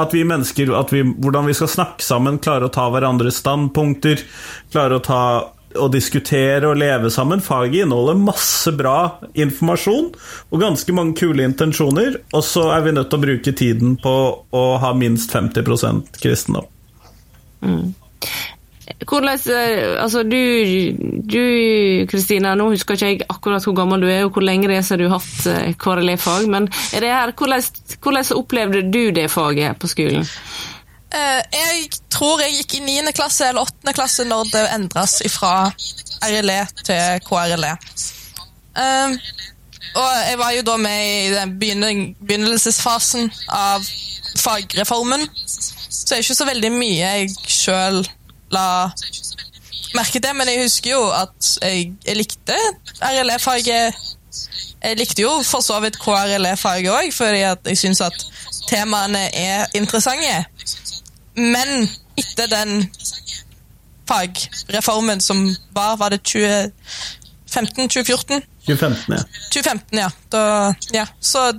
at 0.03 0.19
vi 0.19 0.25
mennesker 0.27 0.75
at 0.75 0.91
vi, 0.91 1.05
Hvordan 1.21 1.47
vi 1.47 1.55
skal 1.55 1.71
snakke 1.71 2.03
sammen, 2.03 2.41
klare 2.43 2.67
å 2.67 2.75
ta 2.75 2.89
hverandres 2.91 3.39
standpunkter, 3.39 4.19
klare 4.73 4.99
å 4.99 5.05
ta 5.05 5.23
å 5.79 5.87
diskutere 5.91 6.69
og 6.69 6.79
leve 6.81 7.11
sammen. 7.13 7.43
Faget 7.43 7.85
inneholder 7.85 8.19
masse 8.19 8.73
bra 8.75 8.97
informasjon 9.33 10.11
og 10.51 10.61
ganske 10.61 10.95
mange 10.95 11.17
kule 11.21 11.45
intensjoner, 11.47 12.19
og 12.33 12.45
så 12.45 12.69
er 12.75 12.85
vi 12.85 12.95
nødt 12.97 13.11
til 13.11 13.21
å 13.21 13.25
bruke 13.25 13.55
tiden 13.57 13.97
på 14.01 14.15
å 14.51 14.65
ha 14.81 14.93
minst 14.97 15.33
50 15.35 16.21
kristendom. 16.21 16.67
Hvordan, 19.07 19.39
eh, 19.49 20.01
altså 20.01 20.23
du, 20.23 20.37
du 21.23 22.05
Kristina, 22.11 22.53
nå 22.55 22.69
husker 22.73 22.97
ikke 22.97 23.09
jeg 23.09 23.21
akkurat 23.29 23.63
hvor 23.65 23.75
gammel 23.77 24.03
du 24.03 24.09
er 24.11 24.25
og 24.25 24.35
hvor 24.35 24.45
lenge 24.45 24.69
det 24.69 24.77
er 24.77 24.85
siden 24.85 25.05
du 25.05 25.13
har 25.13 25.21
hatt 25.21 25.47
eh, 25.49 25.73
KRLE-fag, 25.79 26.49
men 26.51 26.67
er 26.93 27.05
det 27.05 27.13
her, 27.13 27.33
hvordan, 27.37 27.65
hvordan 28.03 28.37
opplevde 28.37 28.83
du 28.91 29.03
det 29.15 29.29
faget 29.31 29.79
på 29.81 29.89
skolen? 29.91 30.27
Eh, 31.11 31.41
jeg 31.51 31.87
tror 32.13 32.39
jeg 32.43 32.55
gikk 32.61 32.77
i 32.79 32.83
9. 33.03 33.11
klasse 33.15 33.49
eller 33.49 33.67
8. 33.67 33.93
klasse 33.95 34.23
når 34.27 34.51
det 34.53 34.61
endres 34.75 35.17
fra 35.33 35.55
RLE 36.23 36.59
til 36.85 37.23
KRLE. 37.27 37.73
Eh, 38.79 39.17
og 39.91 40.11
jeg 40.29 40.37
var 40.39 40.53
jo 40.55 40.63
da 40.69 40.77
med 40.79 41.01
i 41.03 41.33
den 41.35 42.05
begynnelsesfasen 42.21 43.27
av 43.51 43.83
fagreformen, 44.39 45.25
så 45.45 46.05
det 46.07 46.15
er 46.15 46.23
ikke 46.23 46.37
så 46.39 46.47
veldig 46.47 46.71
mye 46.71 46.99
jeg 47.01 47.33
sjøl 47.51 47.99
la 48.55 48.67
merke 49.95 50.21
til, 50.23 50.31
men 50.37 50.47
jeg 50.47 50.63
husker 50.63 50.93
jo 50.93 51.03
at 51.11 51.51
jeg, 51.59 51.91
jeg 52.05 52.19
likte 52.21 52.55
RLE-faget. 53.03 53.99
Jeg 54.81 54.97
likte 54.97 55.21
jo 55.25 55.33
for 55.45 55.61
så 55.61 55.81
vidt 55.83 55.99
KRLE-faget 55.99 56.91
òg, 56.93 57.11
fordi 57.13 57.43
jeg 57.43 57.77
syns 57.77 58.01
at 58.01 58.15
temaene 58.69 59.27
er 59.35 59.67
interessante. 59.75 60.45
Men 61.41 61.89
etter 62.19 62.47
den 62.51 62.91
fagreformen 64.09 65.21
som 65.23 65.55
var 65.73 65.97
Var 65.97 66.09
det 66.13 66.21
2015-2014? 66.27 68.41
2015, 68.65 69.15
ja. 69.15 69.23
2015, 69.49 69.99
ja. 69.99 70.11
Da, 70.29 70.73
ja. 70.93 71.05
Så 71.19 71.53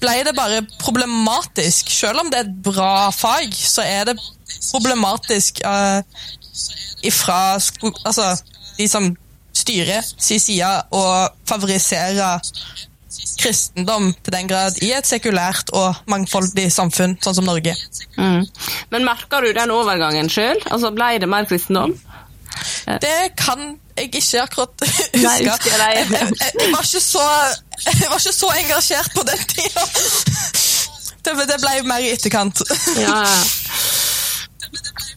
ble 0.00 0.24
det 0.24 0.36
bare 0.36 0.62
problematisk. 0.80 1.90
Selv 1.92 2.20
om 2.22 2.30
det 2.30 2.38
er 2.40 2.44
et 2.46 2.62
bra 2.64 3.10
fag, 3.14 3.54
så 3.54 3.82
er 3.84 4.04
det 4.08 4.16
problematisk 4.70 5.60
uh, 5.66 6.02
ifra 7.06 7.58
altså, 8.04 8.42
de 8.78 8.88
som 8.88 9.16
styrer 9.58 10.02
sin 10.18 10.40
side, 10.40 10.82
å 10.94 11.28
favorisere 11.48 12.40
kristendom 13.38 14.10
til 14.22 14.34
den 14.34 14.48
grad 14.50 14.78
i 14.84 14.90
et 14.96 15.08
sekulært 15.08 15.72
og 15.76 15.96
mangfoldig 16.10 16.68
samfunn, 16.72 17.16
sånn 17.24 17.38
som 17.38 17.48
Norge. 17.48 17.74
Mm. 18.18 18.44
Men 18.92 19.06
merka 19.06 19.40
du 19.44 19.50
den 19.56 19.72
overgangen 19.74 20.30
sjøl? 20.32 20.60
Altså, 20.68 20.92
ble 20.94 21.14
det 21.22 21.30
mer 21.30 21.48
kristendom? 21.48 21.96
Det 23.02 23.32
kan 23.38 23.78
jeg 23.98 24.10
ikke 24.14 24.42
akkurat 24.42 24.84
huske. 24.84 25.22
Nei, 25.22 25.38
husker 25.46 25.74
jeg 25.74 25.96
jeg, 25.98 26.06
jeg, 26.10 26.52
jeg, 26.60 26.72
var 26.72 26.86
ikke 26.86 27.02
så, 27.04 27.24
jeg 27.86 28.10
var 28.10 28.20
ikke 28.22 28.36
så 28.36 28.52
engasjert 28.62 29.14
på 29.14 29.26
den 29.28 29.48
tida. 29.54 29.88
Det, 31.28 31.32
det 31.50 31.56
ble 31.60 31.72
mer 31.84 32.00
i 32.00 32.12
etterkant. 32.14 32.62
Ja, 32.96 33.18
ja. 33.26 33.40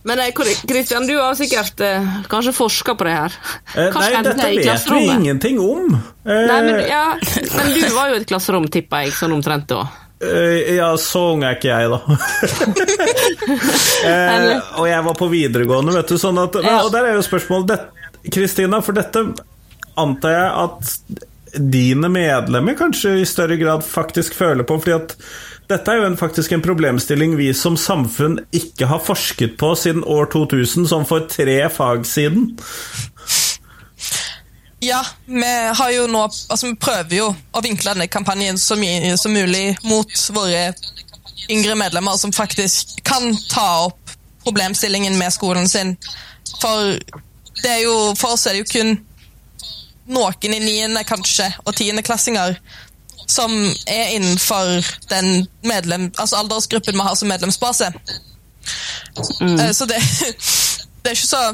Men 0.03 0.19
eh, 0.19 0.31
Kristian, 0.67 1.07
du 1.07 1.15
har 1.19 1.35
sikkert 1.37 1.81
eh, 1.85 2.07
kanskje 2.31 2.53
forska 2.57 2.95
på 2.97 3.05
det 3.07 3.15
her? 3.15 3.35
Eh, 3.75 3.89
Nei, 3.93 4.11
dette 4.25 4.47
vet 4.57 4.87
vi 4.91 5.01
ingenting 5.05 5.59
om. 5.61 5.91
Eh, 6.25 6.45
Nei, 6.49 6.61
men, 6.67 6.79
ja, 6.89 7.03
men 7.57 7.73
du 7.75 7.83
var 7.95 8.11
jo 8.11 8.17
i 8.17 8.21
et 8.23 8.29
klasserom, 8.29 8.65
tippa 8.71 9.03
jeg, 9.05 9.13
sånn 9.17 9.35
omtrent 9.35 9.67
da. 9.71 9.83
eh, 10.23 10.75
ja, 10.77 10.89
så 11.01 11.23
ung 11.35 11.45
er 11.45 11.57
ikke 11.59 11.71
jeg, 11.71 11.91
da. 11.91 11.99
eh, 14.09 14.51
og 14.79 14.87
jeg 14.89 15.05
var 15.07 15.17
på 15.19 15.29
videregående, 15.31 15.95
vet 15.99 16.13
du. 16.13 16.17
Sånn 16.21 16.39
at, 16.41 16.57
Ja. 16.63 16.79
Og 16.85 16.91
der 16.93 17.09
er 17.11 17.17
jo 17.19 17.25
spørsmålet 17.25 17.89
Kristina, 18.31 18.81
for 18.85 18.97
dette 18.97 19.25
antar 19.99 20.35
jeg 20.37 20.49
at 20.65 21.61
dine 21.71 22.07
medlemmer 22.07 22.77
kanskje 22.79 23.17
i 23.21 23.25
større 23.27 23.57
grad 23.59 23.83
faktisk 23.83 24.37
føler 24.37 24.63
på, 24.63 24.77
fordi 24.79 24.93
at 24.95 25.15
dette 25.71 25.91
er 25.93 26.01
jo 26.01 26.07
en, 26.09 26.17
faktisk 26.19 26.51
en 26.55 26.63
problemstilling 26.63 27.37
vi 27.39 27.49
som 27.57 27.77
samfunn 27.79 28.39
ikke 28.55 28.89
har 28.91 29.01
forsket 29.03 29.57
på 29.61 29.71
siden 29.79 30.03
år 30.03 30.27
2000, 30.33 30.87
som 30.91 31.05
for 31.07 31.27
tre 31.31 31.57
fag 31.71 32.05
siden. 32.07 32.51
Ja, 34.81 35.05
vi 35.25 36.07
nå 36.09 36.23
Altså, 36.49 36.67
vi 36.67 36.75
prøver 36.75 37.15
jo 37.15 37.27
å 37.29 37.61
vinkle 37.61 37.93
denne 37.93 38.09
kampanjen 38.09 38.57
så 38.57 38.75
mye 38.79 39.13
som 39.17 39.33
mulig 39.33 39.75
mot 39.85 40.11
våre 40.33 40.71
yngre 41.51 41.75
medlemmer 41.77 42.17
som 42.17 42.33
faktisk 42.33 42.97
kan 43.05 43.35
ta 43.51 43.85
opp 43.85 44.15
problemstillingen 44.43 45.17
med 45.19 45.33
skolen 45.33 45.69
sin. 45.69 45.95
For 46.61 46.97
jo 47.83 47.95
For 48.17 48.33
oss 48.33 48.47
er 48.47 48.57
det 48.57 48.63
jo 48.63 48.71
kun 48.71 48.95
noen 50.11 50.55
i 50.55 50.59
niende, 50.59 51.03
kanskje, 51.05 51.45
og 51.63 51.75
tiendeklassinger 51.77 52.57
som 53.31 53.53
er 53.87 54.15
innenfor 54.17 54.83
den 55.11 55.45
medlem, 55.63 56.09
altså 56.17 56.41
aldersgruppen 56.41 56.97
vi 56.97 57.05
har 57.05 57.15
som 57.15 57.31
medlemsbase. 57.31 57.91
Mm. 59.41 59.73
Så 59.73 59.87
det, 59.89 59.99
det 61.01 61.13
er 61.13 61.15
ikke 61.15 61.27
så 61.27 61.45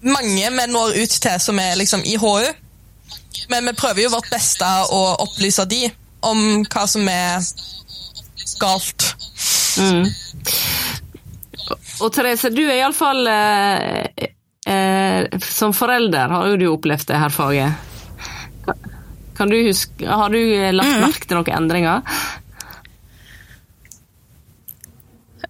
mange 0.00 0.50
vi 0.50 0.66
når 0.72 0.98
ut 1.02 1.16
til 1.22 1.40
som 1.40 1.58
er 1.62 1.78
liksom 1.78 2.02
i 2.04 2.16
HU. 2.20 2.50
Men 3.50 3.66
vi 3.66 3.76
prøver 3.78 4.04
jo 4.04 4.14
vårt 4.14 4.30
beste 4.32 4.66
å 4.94 5.00
opplyse 5.24 5.64
de 5.70 5.84
om 6.26 6.64
hva 6.66 6.84
som 6.90 7.08
er 7.10 7.44
galt. 8.60 9.06
Mm. 9.80 10.04
Og 12.00 12.10
Therese, 12.12 12.50
du 12.52 12.62
er 12.64 12.80
iallfall 12.80 13.28
eh, 13.30 14.26
eh, 14.66 15.38
Som 15.44 15.72
forelder 15.76 16.32
har 16.34 16.48
jo 16.50 16.58
du 16.58 16.66
opplevd 16.72 17.06
det 17.12 17.20
her 17.22 17.32
faget. 17.34 17.89
Du 19.48 19.56
huske, 19.64 20.06
Har 20.06 20.28
du 20.28 20.36
lagt 20.36 20.74
lagt 20.90 21.00
merke 21.00 21.26
til 21.30 21.36
noen 21.38 21.56
endringer? 21.56 22.02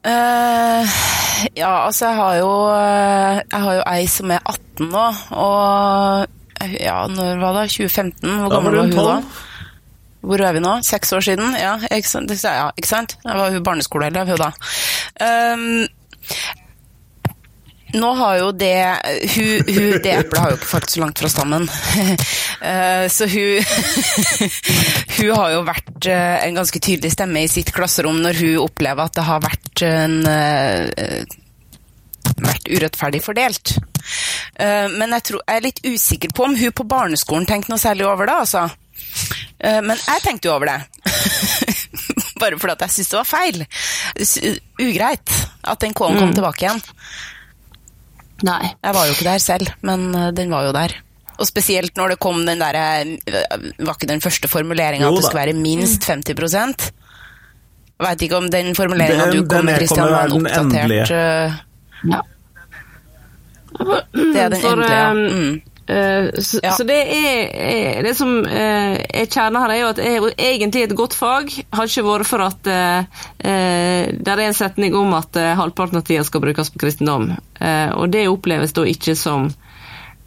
Uh, 0.00 0.86
ja, 1.58 1.70
altså 1.86 2.06
jeg 2.08 2.16
har 2.16 2.36
jo 2.40 2.50
eh, 2.72 3.40
Jeg 3.50 3.60
har 3.64 3.74
jo 3.76 3.82
ei 3.90 4.06
som 4.08 4.30
er 4.32 4.40
18 4.48 4.86
nå, 4.94 5.02
og 5.36 6.70
Ja, 6.80 6.94
når 7.10 7.40
var 7.42 7.58
det? 7.58 7.66
2015? 7.74 8.38
Hvor 8.44 8.52
gammel 8.54 8.76
var 8.78 8.88
hun 8.88 8.96
da? 8.96 9.18
Hvor 10.20 10.42
er 10.44 10.52
vi 10.56 10.60
nå? 10.64 10.72
Seks 10.84 11.12
år 11.16 11.24
siden? 11.24 11.54
Ja, 11.56 11.74
ikke 11.90 12.08
sant? 12.08 12.28
Det- 12.28 12.40
Ja, 12.44 12.70
ikke 12.76 12.88
sant? 12.88 13.16
Jeg 13.24 13.36
var 13.38 13.50
hun 13.54 13.62
barneskoleelev, 13.64 14.28
hun 14.28 14.36
da. 14.42 14.50
Ehm, 15.24 15.86
nå 17.92 18.10
har 18.14 18.38
jo 18.38 18.50
det 18.52 18.76
hun, 19.34 19.62
hun, 19.66 19.96
Det 20.02 20.12
eplet 20.14 20.38
har 20.38 20.52
jo 20.52 20.58
ikke 20.58 20.70
falt 20.70 20.92
så 20.92 21.02
langt 21.02 21.22
fra 21.22 21.32
stammen. 21.32 21.68
Eh, 22.60 23.06
så 23.08 23.24
hun 23.24 23.64
Hun 25.16 25.30
har 25.32 25.52
jo 25.54 25.60
vært 25.64 26.08
eh, 26.12 26.42
en 26.44 26.58
ganske 26.58 26.76
tydelig 26.76 27.14
stemme 27.14 27.46
i 27.46 27.48
sitt 27.48 27.70
klasserom 27.72 28.18
når 28.20 28.36
hun 28.36 28.58
opplever 28.66 29.08
at 29.08 29.16
det 29.16 29.24
har 29.24 29.40
vært 29.40 29.82
en 29.88 30.18
eh, 30.28 31.22
vært 32.36 32.68
urettferdig 32.68 33.22
fordelt. 33.24 33.72
Men 34.60 35.16
jeg, 35.16 35.24
tror, 35.30 35.40
jeg 35.40 35.56
er 35.56 35.64
litt 35.64 35.80
usikker 35.86 36.36
på 36.36 36.44
om 36.50 36.58
hun 36.60 36.76
på 36.76 36.84
barneskolen 36.88 37.48
tenkte 37.48 37.72
noe 37.72 37.80
særlig 37.80 38.04
over 38.08 38.28
det, 38.28 38.36
altså. 38.44 38.66
Men 39.64 39.96
jeg 39.96 40.24
tenkte 40.24 40.48
jo 40.50 40.54
over 40.58 40.74
det. 40.74 40.78
Bare 42.40 42.60
fordi 42.60 42.76
jeg 42.84 42.94
syntes 42.96 43.12
det 43.12 43.20
var 43.20 43.28
feil. 43.28 43.64
Ugreit 44.80 45.36
at 45.64 45.80
den 45.84 45.96
K-en 45.96 46.20
kom 46.20 46.36
tilbake 46.36 46.66
igjen. 46.66 46.84
Nei. 48.46 48.72
Jeg 48.72 48.96
var 48.96 49.06
jo 49.06 49.14
ikke 49.14 49.28
der 49.28 49.42
selv, 49.42 49.70
men 49.86 50.10
eh, 50.14 50.30
den 50.36 50.52
var 50.52 50.68
jo 50.68 50.74
der. 50.76 50.94
Og 51.40 51.48
spesielt 51.48 51.96
når 51.96 52.14
det 52.14 52.18
kom 52.20 52.42
den 52.44 52.60
derre 52.60 52.82
Var 53.80 53.94
ikke 53.94 54.08
den 54.10 54.20
første 54.20 54.48
formuleringa 54.50 55.08
at 55.08 55.16
det 55.16 55.24
skulle 55.24 55.40
være 55.46 55.56
minst 55.56 56.04
50 56.04 56.34
Jeg 56.36 58.04
veit 58.04 58.24
ikke 58.26 58.36
om 58.36 58.50
den 58.52 58.74
formuleringa 58.76 59.30
du 59.32 59.40
kom 59.48 59.64
med, 59.64 59.78
Christian, 59.80 60.04
kommer 60.04 60.12
var 60.12 60.28
en 60.28 60.32
være 60.32 60.34
den 60.34 60.46
oppdatert 60.46 61.10
eh, 61.16 61.58
Ja. 62.12 62.20
Det 63.80 64.36
er 64.36 64.48
den 64.52 64.60
For, 64.60 64.72
endelige, 64.72 64.98
ja. 64.98 65.12
Mm. 65.12 65.60
Eh, 65.90 66.40
så, 66.40 66.60
Ja. 66.62 66.72
så 66.76 66.84
det 66.86 66.98
er, 67.02 68.02
Det 68.02 68.14
som 68.16 68.44
eh, 68.46 68.94
er 69.10 69.26
kjernen 69.26 69.62
her, 69.62 69.70
er 69.74 69.80
jo 69.80 69.88
at 69.90 69.96
det 69.96 70.06
er 70.06 70.28
egentlig 70.38 70.82
et 70.86 70.96
godt 70.96 71.16
fag. 71.18 71.50
Har 71.74 71.90
ikke 71.90 72.06
vært 72.06 72.28
for 72.30 72.44
at 72.44 72.70
uh, 72.70 73.04
det 73.40 74.30
er 74.30 74.42
en 74.44 74.54
setning 74.54 74.94
om 74.94 75.14
at 75.18 75.36
eh, 75.36 75.56
halvparten 75.58 75.98
av 75.98 76.06
tida 76.06 76.24
skal 76.24 76.42
brukes 76.44 76.70
på 76.70 76.82
kristendom. 76.84 77.32
Eh, 77.60 77.90
og 77.96 78.10
det 78.12 78.28
oppleves 78.30 78.74
da 78.76 78.84
ikke 78.86 79.16
som 79.18 79.50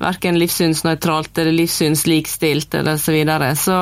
verken 0.04 0.40
livssynsnøytralt 0.42 1.38
eller 1.38 1.56
livssynslikstilt 1.56 2.76
eller 2.82 2.98
så 3.00 3.16
videre. 3.16 3.54
Så 3.56 3.78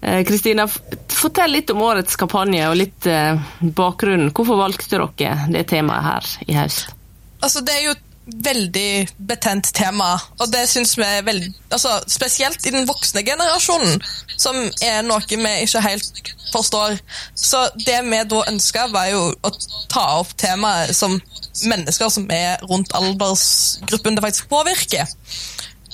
eh, 0.00 0.22
Kristina, 0.28 0.66
fortell 0.68 1.56
litt 1.56 1.72
om 1.72 1.84
årets 1.86 2.18
kampanje 2.20 2.68
og 2.68 2.76
litt 2.82 3.08
eh, 3.08 3.40
bakgrunnen. 3.60 4.34
Hvorfor 4.36 4.60
valgte 4.60 4.90
dere 4.92 5.48
det 5.54 5.66
temaet 5.72 6.10
her 6.10 6.50
i 6.50 6.58
høst? 6.58 6.92
Altså, 7.40 7.62
det 7.64 7.74
er 7.76 7.88
jo 7.90 7.96
veldig 8.26 9.06
betent 9.28 9.68
tema, 9.74 10.16
og 10.40 10.50
det 10.50 10.64
syns 10.68 10.96
vi 10.98 11.04
er 11.06 11.22
veldig 11.26 11.52
altså, 11.70 11.92
Spesielt 12.10 12.64
i 12.66 12.72
den 12.74 12.86
voksne 12.88 13.22
generasjonen, 13.26 14.00
som 14.38 14.56
er 14.82 15.04
noe 15.06 15.22
vi 15.30 15.52
ikke 15.62 15.82
helt 15.84 16.32
forstår. 16.52 16.96
Så 17.34 17.60
det 17.86 18.00
vi 18.06 18.22
da 18.30 18.42
ønska, 18.50 18.88
var 18.92 19.10
jo 19.12 19.28
å 19.30 19.52
ta 19.92 20.06
opp 20.20 20.34
temaet 20.38 20.94
som 20.96 21.20
mennesker 21.66 22.10
som 22.12 22.26
er 22.32 22.58
rundt 22.68 22.94
aldersgruppen 22.96 24.18
det 24.18 24.24
faktisk 24.24 24.50
påvirker. 24.50 25.06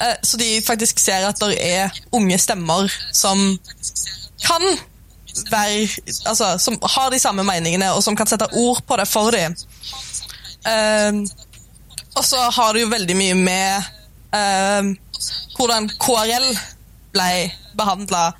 Eh, 0.00 0.16
Så 0.22 0.36
de 0.36 0.62
faktisk 0.64 0.98
ser 0.98 1.28
at 1.28 1.40
det 1.40 1.58
er 1.60 2.00
unge 2.12 2.38
stemmer 2.38 2.88
som 3.12 3.58
kan 4.42 4.64
være 5.50 5.88
Altså, 6.28 6.58
som 6.58 6.76
har 6.82 7.10
de 7.10 7.18
samme 7.18 7.44
meningene, 7.44 7.92
og 7.92 8.02
som 8.04 8.16
kan 8.16 8.26
sette 8.28 8.50
ord 8.52 8.82
på 8.84 8.96
det 9.00 9.08
for 9.08 9.30
dem. 9.32 9.54
Og 12.16 12.24
så 12.24 12.38
har 12.50 12.74
det 12.74 12.84
jo 12.84 12.92
veldig 12.92 13.16
mye 13.16 13.34
med 13.38 13.90
eh, 14.36 14.92
hvordan 15.56 15.88
KRL 16.02 16.48
ble 17.12 17.32
behandla. 17.78 18.30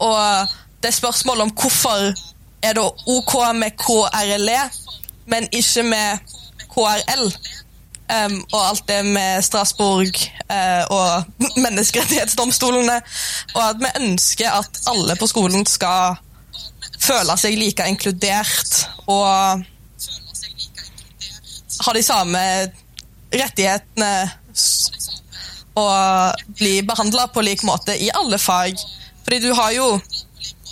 Og 0.00 0.56
det 0.82 0.94
spørsmålet 0.96 1.42
om 1.48 1.54
hvorfor 1.54 2.12
er 2.62 2.76
det 2.76 2.84
OK 3.06 3.34
med 3.56 3.76
KRLE, 3.80 4.60
men 5.26 5.48
ikke 5.52 5.82
med 5.82 6.18
KRL. 6.72 7.26
Um, 8.10 8.40
og 8.52 8.68
alt 8.68 8.88
det 8.88 9.04
med 9.06 9.42
Strasbourg 9.42 10.16
uh, 10.50 10.84
og 10.90 11.24
menneskerettighetsdomstolene. 11.64 12.96
Og 13.54 13.68
at 13.68 13.76
vi 13.78 13.92
ønsker 14.00 14.50
at 14.50 14.80
alle 14.90 15.16
på 15.16 15.28
skolen 15.30 15.66
skal 15.66 16.18
føle 17.00 17.36
seg 17.38 17.54
like 17.58 17.86
inkludert 17.88 18.88
og 19.06 19.62
ha 21.80 21.94
de 21.96 22.02
samme 22.04 22.42
rettighetene 23.30 24.12
å 25.78 25.84
og 25.86 26.56
bli 26.58 26.80
behandla 26.82 27.28
på 27.32 27.44
lik 27.46 27.62
måte 27.66 27.94
i 27.94 28.10
alle 28.14 28.38
fag. 28.38 28.78
Fordi 29.24 29.38
du 29.44 29.52
har 29.54 29.72
jo 29.72 30.00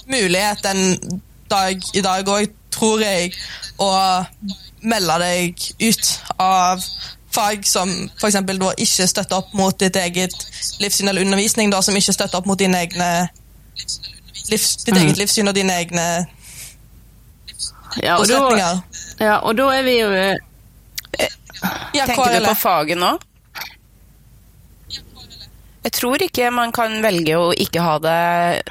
mulighet 0.08 0.66
en 0.66 1.20
dag 1.50 1.82
i 1.94 2.02
dag 2.04 2.28
òg, 2.28 2.50
tror 2.74 3.02
jeg, 3.02 3.32
å 3.78 3.90
melde 4.82 5.18
deg 5.22 5.62
ut 5.80 6.10
av 6.42 6.82
fag 7.34 7.66
som 7.68 7.90
f.eks. 8.18 8.38
da 8.46 8.72
ikke 8.76 9.06
støtter 9.10 9.38
opp 9.38 9.52
mot 9.56 9.76
ditt 9.78 9.96
eget 9.96 10.34
livssyn, 10.82 11.08
eller 11.08 11.26
undervisning 11.26 11.72
da, 11.72 11.82
som 11.84 11.96
ikke 11.96 12.14
støtter 12.16 12.40
opp 12.40 12.48
mot 12.48 12.58
dine 12.58 12.80
egne 12.86 13.28
livs, 14.50 14.76
ditt 14.84 14.96
eget 14.96 15.20
livssyn 15.20 15.48
og 15.50 15.56
dine 15.56 15.76
egne 15.84 16.08
Ja, 18.02 18.18
og 18.18 18.28
da, 18.28 18.68
ja, 19.18 19.38
og 19.42 19.56
da 19.58 19.70
er 19.74 19.84
vi 19.86 19.94
jo 19.98 20.10
eh, 20.14 20.36
Ja, 21.96 22.06
Tenker 22.06 22.38
du 22.38 22.46
på 22.46 22.54
faget 22.58 23.00
nå? 23.00 23.16
Jeg 25.88 25.94
tror 25.94 26.20
ikke 26.20 26.50
man 26.52 26.72
kan 26.74 26.98
velge 27.00 27.36
å 27.38 27.50
ikke 27.56 27.80
ha 27.80 27.94
det 28.02 28.16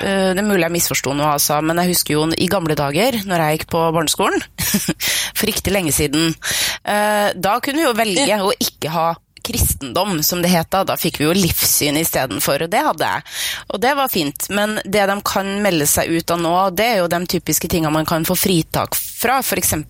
eh, 0.06 0.34
Det 0.36 0.42
er 0.42 0.46
mulig 0.46 0.66
jeg 0.68 0.76
misforsto 0.76 1.16
noe, 1.18 1.32
altså, 1.38 1.62
men 1.66 1.80
jeg 1.82 1.96
husker 1.96 2.18
jo 2.18 2.26
i 2.36 2.50
gamle 2.52 2.76
dager, 2.78 3.22
når 3.26 3.44
jeg 3.44 3.58
gikk 3.58 3.70
på 3.74 3.86
barneskolen, 3.96 4.44
for 5.38 5.48
riktig 5.50 5.74
lenge 5.74 5.96
siden, 5.96 6.36
eh, 6.84 7.30
da 7.34 7.56
kunne 7.64 7.82
vi 7.82 7.88
jo 7.88 7.96
velge 7.98 8.42
å 8.44 8.52
ikke 8.54 8.92
ha 8.94 9.08
kristendom, 9.48 10.20
som 10.28 10.42
det 10.44 10.52
het 10.52 10.68
da. 10.76 10.84
Da 10.84 10.98
fikk 11.00 11.22
vi 11.22 11.28
jo 11.28 11.36
livssyn 11.38 11.96
istedenfor, 12.02 12.66
og 12.66 12.72
det 12.74 12.84
hadde 12.84 13.12
jeg. 13.14 13.26
Og 13.72 13.80
det 13.80 13.94
var 13.96 14.12
fint, 14.12 14.50
men 14.52 14.76
det 14.84 15.06
de 15.08 15.18
kan 15.24 15.52
melde 15.64 15.88
seg 15.88 16.12
ut 16.12 16.36
av 16.36 16.42
nå, 16.44 16.56
det 16.76 16.90
er 16.92 17.02
jo 17.02 17.10
de 17.12 17.22
typiske 17.38 17.72
tingene 17.72 17.96
man 17.96 18.10
kan 18.10 18.28
få 18.28 18.36
fritak 18.36 18.98
fra, 19.00 19.40
f.eks. 19.40 19.74
Um, 19.80 19.88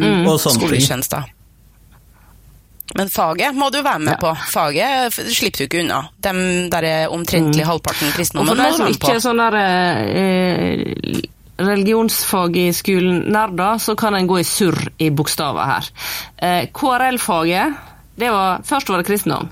mm. 0.00 0.24
sånne 0.32 0.56
skolegudstjenester. 0.56 1.35
Men 2.94 3.08
faget 3.10 3.54
må 3.58 3.70
du 3.74 3.80
være 3.82 3.98
med 3.98 4.12
Ja. 4.14 4.16
på. 4.22 4.34
Faget 4.52 5.12
slipper 5.12 5.58
du 5.58 5.64
ikke 5.64 5.80
unna. 5.82 6.08
De 6.22 6.68
der 6.70 6.82
er 6.84 7.08
omtrentlig 7.10 7.64
halvparten 7.66 8.08
Og 8.08 8.14
kristendom 8.14 8.46
for 8.46 8.54
deg 8.56 8.74
som 8.76 8.86
ikke 8.92 9.14
er 9.16 9.24
sånn 9.24 9.42
der 9.42 9.56
eh, 9.60 11.20
religionsfag 11.58 12.56
i 12.56 12.72
skolen 12.76 13.24
nerder, 13.32 13.78
så 13.82 13.96
kan 13.96 14.14
en 14.14 14.26
gå 14.28 14.38
i 14.40 14.44
surr 14.46 14.78
i 15.02 15.10
bokstaver 15.10 15.64
her. 15.64 15.90
Eh, 16.38 16.66
KRL-faget 16.72 17.74
det 18.16 18.30
var, 18.32 18.62
Først 18.64 18.88
var 18.88 19.02
det 19.02 19.06
kristendom. 19.10 19.50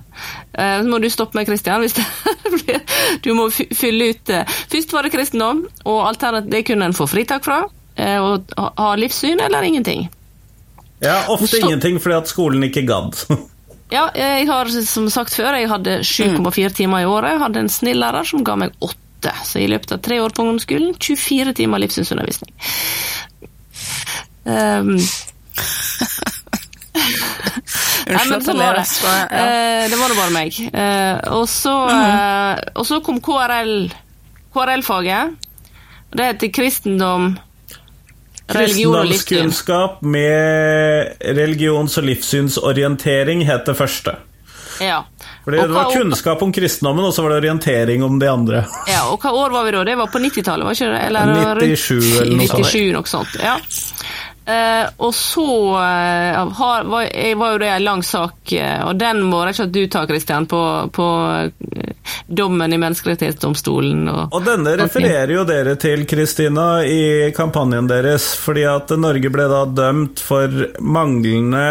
Eh, 0.56 0.78
så 0.80 0.88
må 0.88 0.98
du 1.02 1.10
stoppe 1.12 1.36
meg, 1.36 1.46
Kristian. 1.46 1.82
Hvis 1.84 1.92
det 1.98 2.04
blir, 2.54 2.80
du 3.20 3.34
må 3.36 3.50
fylle 3.52 4.12
ut 4.14 4.30
eh, 4.32 4.46
Først 4.72 4.92
var 4.94 5.02
det 5.04 5.12
kristendom, 5.12 5.66
og 5.84 6.06
alternativ, 6.08 6.50
det 6.50 6.62
kunne 6.66 6.86
en 6.88 6.96
få 6.96 7.06
fritak 7.10 7.44
fra. 7.44 7.64
Eh, 7.96 8.16
og 8.22 8.48
ha 8.56 8.94
livssyn 8.96 9.40
eller 9.40 9.62
ingenting. 9.68 10.08
Ja, 11.04 11.18
ofte 11.32 11.60
ingenting 11.60 12.00
fordi 12.02 12.16
at 12.16 12.30
skolen 12.30 12.64
ikke 12.68 12.84
gadd. 12.88 13.18
Ja, 13.92 14.08
jeg 14.16 14.46
har 14.48 14.70
som 14.88 15.06
sagt 15.12 15.34
før, 15.36 15.54
jeg 15.54 15.68
hadde 15.70 15.98
7,4 16.02 16.72
timer 16.74 17.04
i 17.04 17.08
året. 17.08 17.36
Jeg 17.36 17.42
hadde 17.44 17.62
en 17.66 17.70
snill 17.72 18.00
lærer 18.02 18.26
som 18.26 18.42
ga 18.46 18.56
meg 18.58 18.74
8. 18.82 19.34
Så 19.44 19.60
i 19.62 19.68
løpet 19.70 19.92
av 19.94 20.00
tre 20.04 20.18
år 20.20 20.34
på 20.34 20.42
ungdomsskolen 20.42 20.96
24 21.00 21.54
timer 21.60 21.84
livssynsundervisning. 21.84 22.50
Um, 24.44 24.96
Unnskyld 28.04 28.34
at 28.36 28.48
jeg 28.48 28.56
ler, 28.58 28.74
det. 28.76 28.82
altså. 28.82 29.12
Ja. 29.30 29.44
Eh, 29.44 29.84
det 29.90 29.96
var 29.98 30.12
det 30.12 30.16
bare 30.18 30.32
meg. 30.34 30.58
Eh, 30.68 31.20
og, 31.32 31.46
så, 31.48 31.72
eh, 31.88 32.60
og 32.76 32.86
så 32.88 32.98
kom 33.04 33.20
KRL, 33.24 33.72
KRL-faget. 34.54 35.34
Det 36.14 36.28
heter 36.28 36.52
kristendom. 36.54 37.32
Kristendomskunnskap 38.48 40.02
med 40.02 41.16
religions- 41.20 41.98
og 41.98 42.04
livssynsorientering 42.04 43.44
het 43.48 43.66
det 43.66 43.76
første. 43.76 44.16
Ja. 44.80 45.04
Fordi 45.44 45.58
det 45.60 45.68
var 45.68 45.92
kunnskap 45.92 46.42
om 46.42 46.52
kristendommen, 46.52 47.04
og 47.04 47.14
så 47.14 47.22
var 47.22 47.30
det 47.30 47.36
orientering 47.44 48.04
om 48.04 48.18
de 48.18 48.28
andre. 48.30 48.64
Ja, 48.90 49.04
og 49.12 49.22
hva 49.22 49.30
år 49.30 49.52
var 49.54 49.64
vi 49.64 49.74
da? 49.76 49.84
Det 49.84 49.96
var 50.00 50.10
på 50.10 50.18
90-tallet, 50.18 50.66
var 50.66 50.72
ikke 50.76 50.90
det? 50.90 51.02
Eller 51.08 51.60
97 51.60 52.20
eller 52.20 52.36
noe 52.36 52.48
sånt. 52.48 52.66
97, 52.66 52.92
noe 52.96 53.12
sånt. 53.12 53.36
Ja. 53.42 53.56
Eh, 54.44 54.88
og 54.96 55.14
så 55.16 55.46
uh, 55.72 56.52
har, 56.52 56.84
var, 56.84 57.06
jeg 57.08 57.36
var 57.40 57.54
jo 57.54 57.60
det 57.62 57.70
en 57.72 57.84
lang 57.84 58.02
sak, 58.04 58.52
uh, 58.52 58.90
og 58.90 58.98
den 59.00 59.22
må 59.24 59.40
rett 59.40 59.56
og 59.56 59.62
slett 59.62 59.72
du 59.72 59.86
ta, 59.88 60.02
Kristian, 60.10 60.44
på, 60.50 60.60
på 60.92 61.06
dommen 62.26 62.76
i 62.76 62.80
Menneskerettighetsdomstolen. 62.82 64.04
Og, 64.12 64.36
Og 64.36 64.44
denne 64.44 64.76
refererer 64.82 65.32
jo 65.38 65.46
dere 65.48 65.78
til, 65.80 66.04
Kristina, 66.08 66.84
i 66.84 67.32
kampanjen 67.36 67.88
deres, 67.88 68.34
fordi 68.36 68.66
at 68.68 68.92
Norge 69.00 69.32
ble 69.32 69.48
da 69.48 69.64
dømt 69.64 70.20
for 70.20 70.68
manglende 70.84 71.66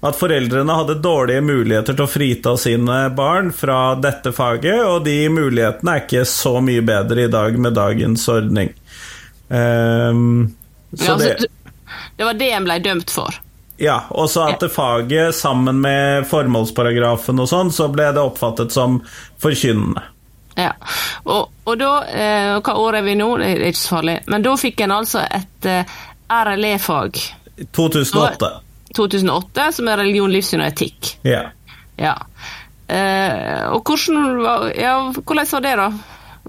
at 0.00 0.16
foreldrene 0.16 0.74
hadde 0.74 1.00
dårlige 1.04 1.42
muligheter 1.44 1.94
til 1.94 2.06
å 2.06 2.10
frita 2.10 2.54
sine 2.58 3.02
barn 3.12 3.50
fra 3.52 3.94
dette 4.00 4.32
faget, 4.32 4.80
og 4.80 5.04
de 5.04 5.18
mulighetene 5.32 5.92
er 5.92 6.06
ikke 6.06 6.24
så 6.28 6.54
mye 6.64 6.82
bedre 6.82 7.26
i 7.26 7.32
dag 7.32 7.58
med 7.60 7.76
dagens 7.76 8.24
ordning. 8.32 8.72
Um, 9.52 10.56
Ja, 10.90 11.14
det, 11.16 11.32
altså, 11.32 11.46
det 12.16 12.26
var 12.26 12.38
det 12.38 12.50
en 12.52 12.66
ble 12.66 12.78
dømt 12.84 13.10
for. 13.14 13.40
ja, 13.80 14.02
og 14.10 14.30
så 14.30 14.48
at 14.50 14.60
det 14.60 14.68
faget, 14.74 15.34
sammen 15.34 15.80
med 15.80 16.26
formålsparagrafen 16.28 17.40
og 17.40 17.48
sånn, 17.48 17.70
så 17.72 17.88
ble 17.88 18.10
det 18.12 18.20
oppfattet 18.20 18.74
som 18.74 19.00
forkynnende. 19.40 20.02
Ja. 20.58 20.74
Og, 21.24 21.48
og 21.64 21.76
da 21.78 21.90
eh, 22.10 22.56
Hva 22.60 22.74
år 22.76 22.98
er 22.98 23.04
vi 23.06 23.14
nå? 23.16 23.28
Det 23.40 23.46
er 23.54 23.68
ikke 23.70 23.80
så 23.80 23.94
farlig. 23.94 24.16
Men 24.28 24.44
da 24.44 24.56
fikk 24.60 24.82
en 24.84 24.92
altså 24.92 25.22
et 25.24 25.68
eh, 25.70 25.94
RLE-fag 26.30 27.20
2008. 27.76 28.50
2008, 28.96 29.66
som 29.76 29.88
er 29.88 30.00
religion, 30.02 30.32
livssyn 30.32 30.62
og 30.64 30.72
etikk. 30.72 31.14
Ja. 31.24 31.44
Ja. 32.00 32.16
Eh, 32.90 33.66
og 33.70 33.86
hvordan 33.86 34.40
var, 34.42 34.66
ja, 34.74 34.94
hvordan 35.14 35.50
var 35.52 35.66
det, 35.66 35.74
da? 35.78 35.90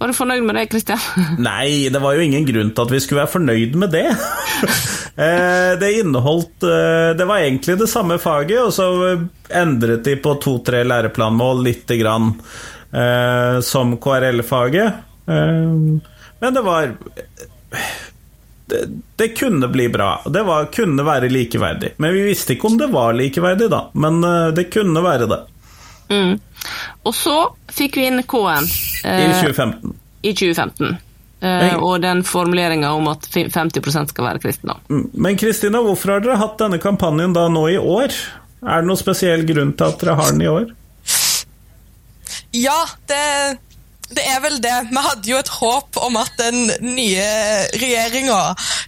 Var 0.01 0.09
du 0.09 0.15
fornøyd 0.17 0.41
med 0.47 0.57
det, 0.57 0.63
Kristian? 0.71 1.01
Nei, 1.45 1.89
det 1.93 1.99
var 2.01 2.15
jo 2.17 2.23
ingen 2.25 2.45
grunn 2.47 2.71
til 2.73 2.87
at 2.87 2.93
vi 2.95 2.99
skulle 3.03 3.21
være 3.21 3.35
fornøyd 3.37 3.77
med 3.83 3.93
det. 3.97 4.09
Eh, 5.11 5.73
det 5.75 5.89
inneholdt 5.99 6.63
eh, 6.63 7.09
Det 7.19 7.25
var 7.27 7.41
egentlig 7.43 7.73
det 7.81 7.87
samme 7.91 8.15
faget, 8.17 8.61
og 8.63 8.69
så 8.73 8.85
endret 9.59 10.05
de 10.07 10.13
på 10.23 10.31
to-tre 10.41 10.85
læreplanmål 10.87 11.59
lite 11.65 11.97
grann 11.99 12.29
eh, 12.95 13.59
som 13.59 13.91
KRL-faget. 14.01 15.03
Men 15.27 16.55
det 16.55 16.63
var 16.63 16.93
det, 18.71 18.81
det 19.19 19.29
kunne 19.35 19.67
bli 19.67 19.89
bra. 19.91 20.13
Det 20.25 20.45
var, 20.47 20.71
kunne 20.73 21.05
være 21.05 21.29
likeverdig. 21.29 21.91
Men 21.99 22.15
vi 22.15 22.23
visste 22.31 22.55
ikke 22.55 22.71
om 22.71 22.79
det 22.79 22.89
var 22.95 23.13
likeverdig, 23.19 23.67
da. 23.75 23.83
Men 23.93 24.23
det 24.55 24.69
kunne 24.73 25.03
være 25.05 25.27
det. 25.29 25.41
Mm. 26.11 26.33
Og 27.07 27.15
så 27.15 27.35
fikk 27.71 27.97
vi 27.97 28.09
inn 28.09 28.21
K-en 28.27 28.67
I 28.67 29.13
eh, 29.15 29.39
2015. 29.39 29.95
i 30.21 30.33
2015. 30.35 30.99
Eh, 31.41 31.73
og 31.81 32.03
den 32.03 32.21
formuleringa 32.27 32.91
om 32.93 33.07
at 33.09 33.25
50 33.33 34.11
skal 34.11 34.27
være 34.27 34.43
kristendom. 34.43 34.83
Mm, 34.91 35.07
Men 35.13 35.39
Kristina, 35.41 35.81
hvorfor 35.81 36.13
har 36.15 36.21
dere 36.21 36.37
hatt 36.37 36.59
denne 36.61 36.77
kampanjen 36.83 37.33
da 37.33 37.47
nå 37.49 37.65
i 37.71 37.79
år? 37.81 38.13
Er 38.61 38.83
det 38.83 38.91
noen 38.91 38.99
spesiell 38.99 39.47
grunn 39.49 39.73
til 39.73 39.87
at 39.89 40.03
dere 40.03 40.19
har 40.19 40.35
den 40.35 40.45
i 40.45 40.51
år? 40.51 40.69
Ja, 42.53 42.77
det, 43.09 43.23
det 44.13 44.27
er 44.27 44.39
vel 44.43 44.59
det. 44.61 44.75
Vi 44.91 45.01
hadde 45.07 45.31
jo 45.31 45.39
et 45.39 45.51
håp 45.55 45.97
om 46.03 46.19
at 46.21 46.37
den 46.37 46.67
nye 46.83 47.25
regjeringa 47.73 48.39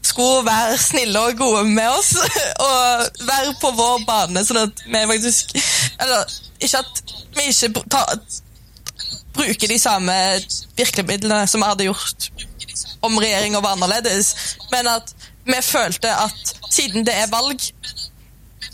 skulle 0.04 0.46
være 0.46 0.78
snille 0.78 1.26
og 1.26 1.40
gode 1.40 1.66
med 1.72 1.90
oss 1.90 2.14
og 2.68 3.24
være 3.26 3.58
på 3.64 3.74
vår 3.80 4.06
bane, 4.06 4.46
sånn 4.46 4.66
at 4.68 4.84
vi 4.86 5.06
faktisk 5.16 5.56
Eller 6.04 6.28
ikke 6.64 6.82
at 6.84 7.04
vi 7.36 7.48
ikke 7.52 7.84
ta, 7.92 8.04
bruker 9.34 9.68
de 9.68 9.80
samme 9.80 10.16
virkemidlene 10.78 11.48
som 11.50 11.64
vi 11.64 11.70
hadde 11.70 11.88
gjort 11.90 12.30
om 13.04 13.18
regjeringa 13.20 13.60
var 13.60 13.76
annerledes, 13.76 14.34
men 14.72 14.88
at 14.88 15.14
vi 15.46 15.60
følte 15.62 16.10
at 16.10 16.54
siden 16.72 17.06
det 17.06 17.16
er 17.16 17.32
valg, 17.32 17.60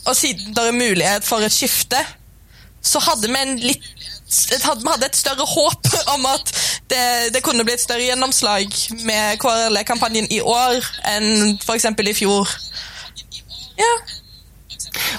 og 0.05 0.15
siden 0.15 0.53
det 0.55 0.67
er 0.67 0.75
mulighet 0.75 1.25
for 1.25 1.43
et 1.43 1.53
skifte, 1.53 1.99
så 2.81 3.01
hadde 3.03 3.27
vi 3.27 3.41
en 3.41 3.57
litt 3.59 3.95
Vi 4.29 4.57
hadde 4.61 5.07
et 5.07 5.15
større 5.17 5.45
håp 5.45 5.87
om 6.13 6.25
at 6.29 6.51
det, 6.91 7.33
det 7.33 7.41
kunne 7.41 7.63
bli 7.65 7.73
et 7.73 7.81
større 7.81 8.05
gjennomslag 8.05 8.67
med 9.01 9.39
KRLE-kampanjen 9.41 10.27
i 10.29 10.37
år 10.45 10.85
enn 11.15 11.57
f.eks. 11.57 11.87
i 11.89 12.13
fjor. 12.13 12.51
Ja. 13.79 13.89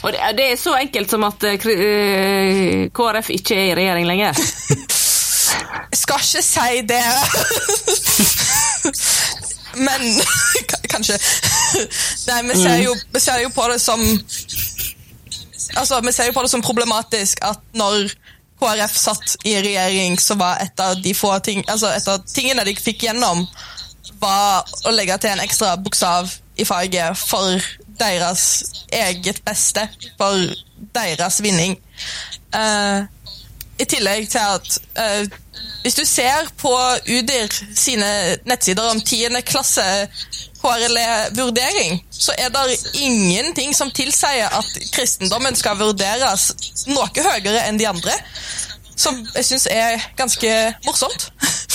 Og 0.03 0.13
det, 0.13 0.47
er 0.47 0.57
så 0.61 0.75
enkelt 0.79 1.11
som 1.11 1.25
at 1.29 1.45
eh, 1.49 1.67
eh, 1.73 2.89
KrF 2.95 3.31
ikke 3.37 3.57
er 3.57 3.71
i 3.71 3.77
regjering 3.79 4.09
lenger. 4.09 4.41
Skal 6.03 6.23
ikke 6.23 6.43
si 6.47 6.83
det. 6.89 7.05
Men 9.87 10.03
kanskje. 10.91 11.19
Nei, 12.29 12.43
vi 12.49 12.59
ser, 12.59 12.77
jo, 12.83 12.95
vi 13.15 13.23
ser 13.23 13.43
jo 13.45 13.53
på 13.55 13.69
det 13.71 13.79
som 13.83 14.01
Altså, 15.79 16.01
Vi 16.03 16.13
ser 16.13 16.27
jo 16.27 16.35
på 16.35 16.43
det 16.43 16.51
som 16.51 16.63
problematisk 16.63 17.39
at 17.47 17.61
når 17.79 18.11
KrF 18.61 18.97
satt 18.97 19.37
i 19.47 19.55
regjering, 19.63 20.19
så 20.21 20.35
var 20.35 20.59
et 20.61 20.81
av 20.83 20.99
de 21.01 21.15
få 21.15 21.31
ting, 21.45 21.63
altså 21.71 21.93
et 21.95 22.09
av 22.11 22.25
tingene 22.29 22.65
de 22.67 22.75
fikk 22.77 23.07
gjennom, 23.07 23.47
var 24.21 24.67
å 24.85 24.93
legge 24.93 25.17
til 25.23 25.33
en 25.33 25.41
ekstra 25.41 25.77
bokstav 25.81 26.29
i 26.61 26.67
faget 26.69 27.17
for 27.17 27.57
deres 28.01 28.45
eget 28.93 29.43
beste, 29.47 29.87
for 30.19 30.37
deres 30.95 31.43
vinning. 31.45 31.77
Uh, 32.55 33.07
I 33.81 33.87
tillegg 33.89 34.29
til 34.33 34.39
at 34.43 34.79
uh, 34.99 35.39
hvis 35.83 35.95
du 35.95 36.05
ser 36.05 36.49
på 36.61 36.73
UDIR 37.09 37.55
sine 37.77 38.37
nettsider 38.45 38.91
om 38.91 39.01
10. 39.01 39.27
klasse 39.47 39.83
HRLE-vurdering, 40.61 42.05
så 42.11 42.35
er 42.39 42.49
det 42.49 42.77
ingenting 42.95 43.77
som 43.77 43.91
tilsier 43.91 44.49
at 44.59 44.79
kristendommen 44.93 45.57
skal 45.57 45.79
vurderes 45.81 46.51
noe 46.87 47.09
høyere 47.17 47.65
enn 47.69 47.81
de 47.81 47.89
andre. 47.89 48.13
Som 48.97 49.23
jeg 49.35 49.47
syns 49.49 49.67
er 49.73 50.05
ganske 50.21 50.53
morsomt. 50.85 51.31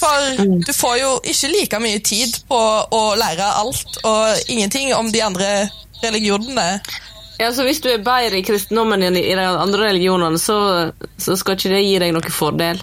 For 0.00 0.40
du 0.64 0.72
får 0.72 0.96
jo 1.00 1.10
ikke 1.28 1.52
like 1.52 1.80
mye 1.82 2.00
tid 2.04 2.38
på 2.48 2.60
å 2.96 3.02
lære 3.20 3.52
alt 3.60 4.00
og 4.08 4.50
ingenting 4.52 4.94
om 4.96 5.10
de 5.12 5.22
andre 5.22 5.50
religionene. 6.00 6.80
Ja, 7.40 7.52
så 7.56 7.64
Hvis 7.64 7.80
du 7.80 7.88
er 7.88 8.02
bedre 8.04 8.40
i 8.40 8.44
kristendommen 8.44 9.02
enn 9.04 9.16
i 9.16 9.22
de 9.24 9.44
andre 9.44 9.86
religionene, 9.90 10.40
så, 10.40 10.90
så 11.20 11.36
skal 11.40 11.56
ikke 11.56 11.72
det 11.72 11.84
gi 11.84 11.94
deg 12.02 12.12
noen 12.16 12.34
fordel. 12.34 12.82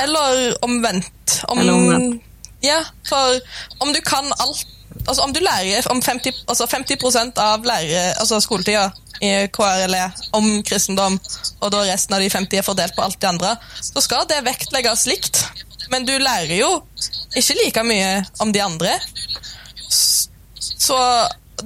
Eller 0.00 0.50
omvendt. 0.64 1.40
Om, 1.48 1.62
Eller 1.62 1.76
omvendt. 1.76 2.26
Ja, 2.64 2.82
for 3.08 3.40
om 3.80 3.94
du 3.96 4.02
kan 4.04 4.28
alt 4.38 4.66
Altså 5.08 5.22
om 5.22 5.30
du 5.32 5.38
lærer 5.40 5.86
om 5.88 6.02
50, 6.02 6.42
altså 6.50 6.66
50% 6.68 7.38
av 7.40 7.64
lærer, 7.64 8.10
altså 8.20 8.36
skoletida 8.42 8.90
i 9.24 9.46
KRLE 9.48 10.02
om 10.36 10.48
kristendom, 10.66 11.16
og 11.60 11.72
da 11.72 11.84
resten 11.88 12.16
av 12.16 12.20
de 12.20 12.28
50 12.28 12.60
er 12.60 12.66
fordelt 12.66 12.96
på 12.96 13.06
alt 13.06 13.16
det 13.22 13.30
andre, 13.30 13.54
så 13.80 14.02
skal 14.04 14.26
det 14.28 14.42
vektlegges 14.44 15.06
likt. 15.08 15.40
Men 15.90 16.06
du 16.06 16.14
lærer 16.18 16.56
jo 16.60 16.70
ikke 17.36 17.56
like 17.58 17.84
mye 17.86 18.10
om 18.42 18.52
de 18.54 18.62
andre. 18.62 18.94
Så 19.90 20.98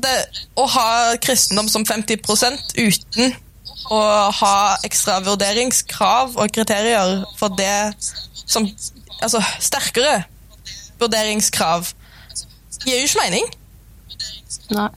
det, 0.00 0.14
å 0.58 0.64
ha 0.74 0.88
kristendom 1.22 1.68
som 1.70 1.84
50% 1.86 2.74
uten 2.80 3.34
å 3.92 4.00
ha 4.32 4.56
ekstra 4.86 5.18
vurderingskrav 5.26 6.38
og 6.40 6.54
kriterier 6.56 7.24
for 7.38 7.52
det 7.58 7.94
som 8.46 8.68
Altså 9.22 9.38
sterkere 9.62 10.24
vurderingskrav 11.00 11.86
gir 12.84 12.98
jo 12.98 13.06
ikke 13.06 13.22
mening. 13.22 13.46
Nei. 14.74 14.88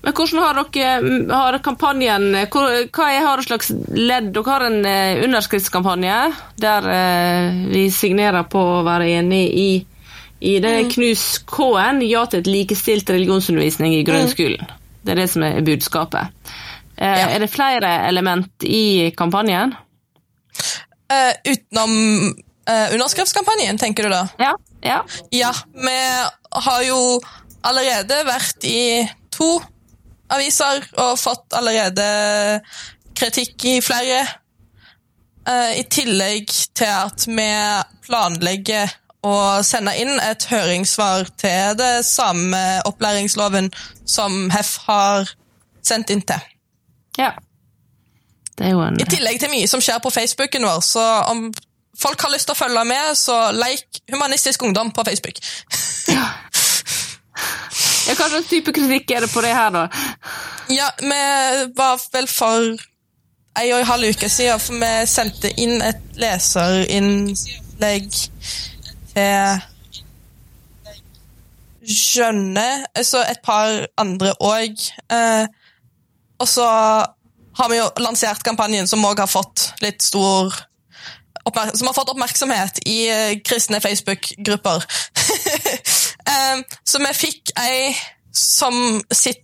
Men 0.00 0.14
hvordan 0.16 0.40
har 0.40 0.58
dere 0.72 1.34
har 1.34 1.58
kampanjen 1.64 2.30
Hva 2.48 3.08
er, 3.12 3.42
slags 3.44 3.70
ledd? 3.92 4.30
Dere 4.32 4.48
har 4.48 4.64
en 4.64 4.78
eh, 4.88 5.20
underskriftskampanje 5.26 6.18
der 6.60 6.88
eh, 6.94 7.60
vi 7.68 7.84
signerer 7.92 8.46
på 8.48 8.62
å 8.78 8.82
være 8.86 9.10
enig 9.18 9.42
i, 9.52 9.70
i 10.40 10.56
det 10.62 10.72
er 10.78 10.90
Knus 10.92 11.24
K-en, 11.48 12.00
ja 12.08 12.24
til 12.30 12.40
et 12.40 12.48
likestilt 12.48 13.12
religionsundervisning 13.12 13.98
i 13.98 14.04
grunnskolen. 14.08 14.72
Det 15.04 15.14
er 15.14 15.20
det 15.22 15.28
som 15.32 15.44
er 15.44 15.60
budskapet. 15.64 16.32
Eh. 16.96 17.24
Er 17.36 17.40
det 17.40 17.50
flere 17.52 17.90
element 18.08 18.64
i 18.64 19.10
kampanjen? 19.16 19.72
Uh, 21.10 21.32
utenom 21.48 21.92
uh, 22.70 22.88
underskriftskampanjen, 22.94 23.80
tenker 23.80 24.06
du 24.06 24.12
da? 24.12 24.20
Ja. 24.38 24.52
ja. 24.84 24.98
Ja, 25.34 25.52
vi 25.74 25.96
har 26.68 26.82
jo 26.86 27.00
allerede 27.66 28.20
vært 28.28 28.68
i 28.68 28.80
to 29.34 29.56
aviser 30.34 30.84
og 31.00 31.18
fått 31.20 31.56
allerede 31.56 32.06
kritikk 33.16 33.64
i 33.68 33.76
flere. 33.84 34.22
Eh, 35.48 35.80
I 35.80 35.84
tillegg 35.90 36.52
til 36.76 36.90
at 36.90 37.26
vi 37.28 37.50
planlegger 38.06 38.96
å 39.26 39.60
sende 39.66 39.92
inn 40.00 40.14
et 40.24 40.46
høringssvar 40.48 41.28
til 41.40 41.76
det 41.76 42.06
samme 42.08 42.60
opplæringsloven 42.88 43.68
som 44.08 44.48
HEF 44.52 44.76
har 44.86 45.34
sendt 45.84 46.12
inn 46.14 46.24
til. 46.24 46.50
ja. 47.18 47.34
Det 48.60 48.66
er 48.68 48.74
jo 48.74 48.82
en 48.84 48.98
I 49.00 49.06
tillegg 49.08 49.38
til 49.40 49.48
mye 49.48 49.68
som 49.70 49.80
skjer 49.80 50.02
på 50.04 50.10
Facebooken 50.12 50.66
vår, 50.68 50.82
så 50.84 51.04
om 51.30 51.46
folk 51.96 52.20
har 52.20 52.32
lyst 52.34 52.44
til 52.50 52.52
å 52.52 52.58
følge 52.58 52.82
med, 52.84 53.14
så 53.16 53.36
like 53.56 54.02
Humanistisk 54.12 54.66
Ungdom 54.68 54.90
på 54.92 55.04
Facebook. 55.08 55.40
ja, 56.12 56.26
Hva 58.10 58.26
slags 58.28 58.48
type 58.50 58.72
kritikk 58.74 59.10
er 59.14 59.20
det 59.24 59.30
på 59.32 59.42
det 59.44 59.54
her, 59.54 59.70
da? 59.74 59.86
Ja, 60.70 60.88
vi 60.98 61.22
var 61.76 62.00
vel 62.12 62.26
for 62.30 62.76
ei 63.60 63.72
og 63.72 63.80
en 63.80 63.86
halv 63.90 64.10
uke 64.14 64.28
siden, 64.30 64.60
for 64.62 64.78
vi 64.80 64.92
sendte 65.10 65.50
inn 65.60 65.82
et 65.84 66.02
leserinnlegg 66.20 68.08
til 69.14 69.60
Skjønne, 71.90 72.84
altså 72.94 73.22
et 73.26 73.40
par 73.42 73.86
andre 73.98 74.34
òg. 74.44 74.76
Eh, 75.10 75.46
og 76.38 76.48
så 76.48 76.66
har 77.58 77.70
vi 77.72 77.78
jo 77.80 77.86
lansert 78.04 78.44
kampanjen 78.46 78.86
som 78.88 79.04
òg 79.04 79.18
har 79.24 79.30
fått 79.30 79.72
litt 79.84 80.02
stor 80.04 80.54
Som 81.74 81.88
har 81.88 81.94
fått 81.96 82.10
oppmerksomhet 82.12 82.78
i 82.86 82.98
eh, 83.10 83.38
kristne 83.42 83.80
Facebook-grupper. 83.80 84.84
eh, 86.30 86.62
så 86.86 87.02
vi 87.02 87.12
fikk 87.16 87.54
ei 87.60 87.94
som 88.32 88.74
sitter 89.10 89.36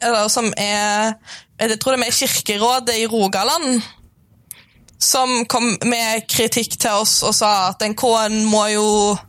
Eller 0.00 0.28
som 0.30 0.52
er 0.56 1.16
Jeg 1.58 1.78
tror 1.82 1.96
det 1.96 2.06
er 2.06 2.14
Kirkerådet 2.14 2.98
i 3.00 3.06
Rogaland 3.10 3.80
som 5.02 5.44
kom 5.44 5.76
med 5.84 6.24
kritikk 6.30 6.78
til 6.80 7.02
oss 7.02 7.18
og 7.26 7.34
sa 7.36 7.50
at 7.70 7.82
en 7.84 7.96
K-en 7.98 8.44
må 8.48 8.62
jo 8.72 8.88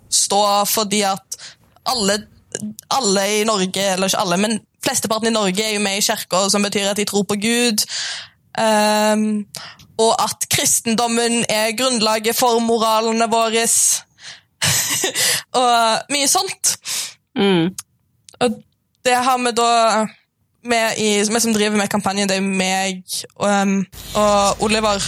stå 0.09 0.43
fordi 0.69 1.01
at 1.07 1.37
alle, 1.87 2.19
alle 2.93 3.25
i 3.39 3.43
Norge, 3.47 3.83
eller 3.93 4.07
ikke 4.07 4.21
alle, 4.23 4.37
men 4.37 4.59
flesteparten 4.83 5.31
i 5.31 5.35
Norge 5.35 5.63
er 5.63 5.75
jo 5.75 5.83
med 5.83 5.99
i 5.99 6.05
kirka, 6.05 6.47
som 6.49 6.63
betyr 6.63 6.91
at 6.91 6.99
de 6.99 7.05
tror 7.07 7.25
på 7.27 7.39
Gud. 7.41 7.83
Um, 8.57 9.45
og 10.01 10.13
at 10.23 10.47
kristendommen 10.53 11.43
er 11.49 11.75
grunnlaget 11.77 12.37
for 12.37 12.59
moralene 12.63 13.27
våre. 13.31 13.65
Og 15.61 16.13
mye 16.13 16.29
sånt. 16.29 16.77
Mm. 17.37 17.73
Og 18.39 18.63
det 19.05 19.17
har 19.27 19.37
vi 19.43 19.51
da 19.57 20.05
vi, 20.67 21.39
som 21.39 21.53
driver 21.53 21.77
med 21.77 21.87
kampanjen, 21.87 22.29
det 22.29 22.37
er 22.37 22.43
meg 22.43 23.03
og, 23.35 23.47
um, 23.47 23.85
og 24.15 24.63
Oliver 24.65 24.99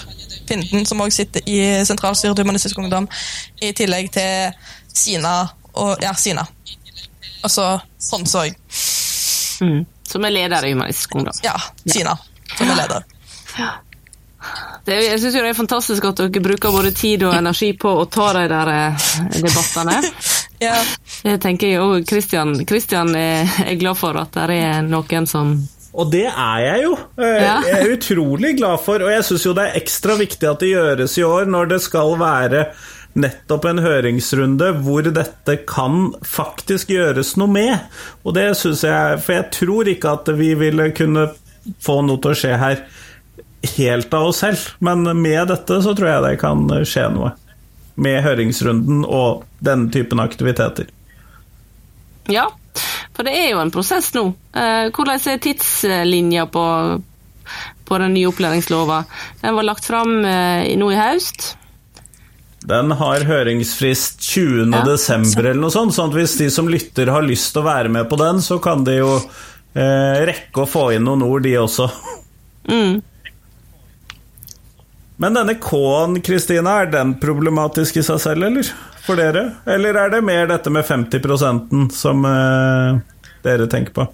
Finden, 0.47 0.85
som 0.85 1.01
også 1.01 1.21
sitter 1.23 1.41
i 1.45 1.85
sentralstyret 1.85 2.35
til 2.35 2.45
Humanistisk 2.45 2.77
Ungdom, 2.79 3.09
i 3.62 3.71
tillegg 3.71 4.12
til 4.13 4.53
Sina 4.93 5.35
og 5.73 5.97
Ja, 6.01 6.13
Sina. 6.17 6.45
Og 7.43 7.51
så 7.51 7.67
Hans 8.12 8.35
òg. 8.35 8.55
Mm. 9.62 9.85
Som 10.09 10.25
er 10.25 10.29
leder 10.29 10.65
i 10.65 10.73
Humanistisk 10.73 11.15
Ungdom. 11.15 11.33
Ja, 11.43 11.53
Sina, 11.85 12.15
som 12.57 12.69
er 12.69 12.81
leder. 12.81 13.05
Ja. 13.59 13.69
Det, 14.85 14.95
jeg 15.05 15.19
syns 15.21 15.35
det 15.35 15.41
er 15.45 15.57
fantastisk 15.57 16.05
at 16.09 16.21
dere 16.21 16.43
bruker 16.43 16.73
både 16.73 16.93
tid 16.95 17.25
og 17.27 17.35
energi 17.38 17.73
på 17.77 17.91
å 18.01 18.05
ta 18.09 18.31
de 18.39 18.45
der 18.49 18.71
eh, 18.73 19.09
debattene. 19.35 19.99
ja. 20.67 20.77
Jeg 21.25 21.41
tenker 21.43 21.75
jo 21.75 21.89
Kristian, 22.07 22.55
Christian 22.65 23.12
er 23.15 23.75
glad 23.81 23.99
for 23.99 24.17
at 24.21 24.33
det 24.33 24.62
er 24.62 24.88
noen 24.88 25.29
som 25.29 25.59
og 25.99 26.12
det 26.13 26.27
er 26.29 26.59
jeg 26.62 26.83
jo. 26.85 26.93
Eh. 27.17 27.41
Jeg 27.41 27.73
er 27.73 27.91
utrolig 27.95 28.53
glad 28.59 28.81
for, 28.85 29.01
og 29.01 29.09
jeg 29.09 29.25
syns 29.25 29.45
jo 29.47 29.55
det 29.57 29.65
er 29.67 29.79
ekstra 29.81 30.15
viktig 30.19 30.47
at 30.47 30.62
det 30.62 30.69
gjøres 30.71 31.17
i 31.17 31.25
år, 31.25 31.49
når 31.49 31.71
det 31.73 31.79
skal 31.81 32.13
være 32.19 32.63
nettopp 33.19 33.65
en 33.65 33.81
høringsrunde 33.81 34.69
hvor 34.85 35.09
dette 35.09 35.55
kan 35.67 36.12
faktisk 36.25 36.93
gjøres 36.93 37.33
noe 37.41 37.51
med. 37.51 37.89
Og 38.23 38.38
det 38.38 38.51
syns 38.59 38.85
jeg 38.85 39.21
For 39.25 39.35
jeg 39.39 39.49
tror 39.55 39.89
ikke 39.89 40.13
at 40.19 40.29
vi 40.38 40.53
ville 40.59 40.91
kunne 40.95 41.29
få 41.83 41.99
noe 42.05 42.21
til 42.21 42.33
å 42.35 42.38
skje 42.38 42.55
her 42.62 42.83
helt 43.78 44.13
av 44.13 44.30
oss 44.30 44.43
selv, 44.43 44.69
men 44.80 45.04
med 45.22 45.48
dette 45.52 45.82
så 45.84 45.95
tror 45.95 46.10
jeg 46.10 46.26
det 46.26 46.38
kan 46.41 46.63
skje 46.88 47.10
noe. 47.13 47.34
Med 48.00 48.22
høringsrunden 48.24 49.04
og 49.04 49.43
denne 49.60 49.91
typen 49.91 50.22
aktiviteter. 50.24 50.88
Ja, 52.32 52.45
for 53.15 53.28
det 53.28 53.36
er 53.36 53.50
jo 53.52 53.60
en 53.60 53.74
prosess 53.74 54.13
nå. 54.15 54.30
Eh, 54.56 54.88
hvordan 54.95 55.19
er 55.19 55.41
tidslinja 55.43 56.45
på, 56.54 56.65
på 57.84 58.00
den 58.00 58.15
nye 58.15 58.30
opplæringslova? 58.30 59.04
Den 59.41 59.58
var 59.58 59.67
lagt 59.67 59.89
fram 59.89 60.22
eh, 60.24 60.69
nå 60.80 60.91
i 60.93 61.00
høst. 61.00 61.56
Den 62.69 62.91
har 62.91 63.24
høringsfrist 63.28 64.22
20. 64.24 64.72
Ja, 64.76 64.84
desember 64.88 65.50
eller 65.50 65.62
noe 65.63 65.74
sånt, 65.74 65.95
sånn 65.95 66.12
at 66.12 66.19
hvis 66.19 66.38
de 66.39 66.50
som 66.54 66.69
lytter 66.72 67.12
har 67.12 67.26
lyst 67.26 67.54
til 67.56 67.63
å 67.63 67.69
være 67.69 67.91
med 67.91 68.08
på 68.12 68.19
den, 68.19 68.39
så 68.45 68.60
kan 68.63 68.84
de 68.88 69.00
jo 69.00 69.13
eh, 69.17 70.19
rekke 70.30 70.63
å 70.63 70.69
få 70.69 70.89
inn 70.95 71.08
noen 71.08 71.24
ord, 71.26 71.43
de 71.43 71.56
også. 71.60 71.89
Mm. 72.69 73.00
Men 75.21 75.36
denne 75.36 75.55
K-en, 75.60 76.21
Kristina, 76.23 76.77
er 76.79 76.91
den 76.93 77.10
problematisk 77.19 77.97
i 77.99 78.03
seg 78.08 78.21
selv, 78.23 78.45
eller? 78.47 78.69
For 79.03 79.19
dere? 79.19 79.49
Eller 79.67 79.97
er 79.99 80.13
det 80.13 80.21
mer 80.23 80.47
dette 80.47 80.71
med 80.71 80.88
50% 80.88 81.89
som 81.91 82.23
eh, 82.23 83.01
dere 83.43 83.67
tenker 83.67 83.97
på? 83.97 84.05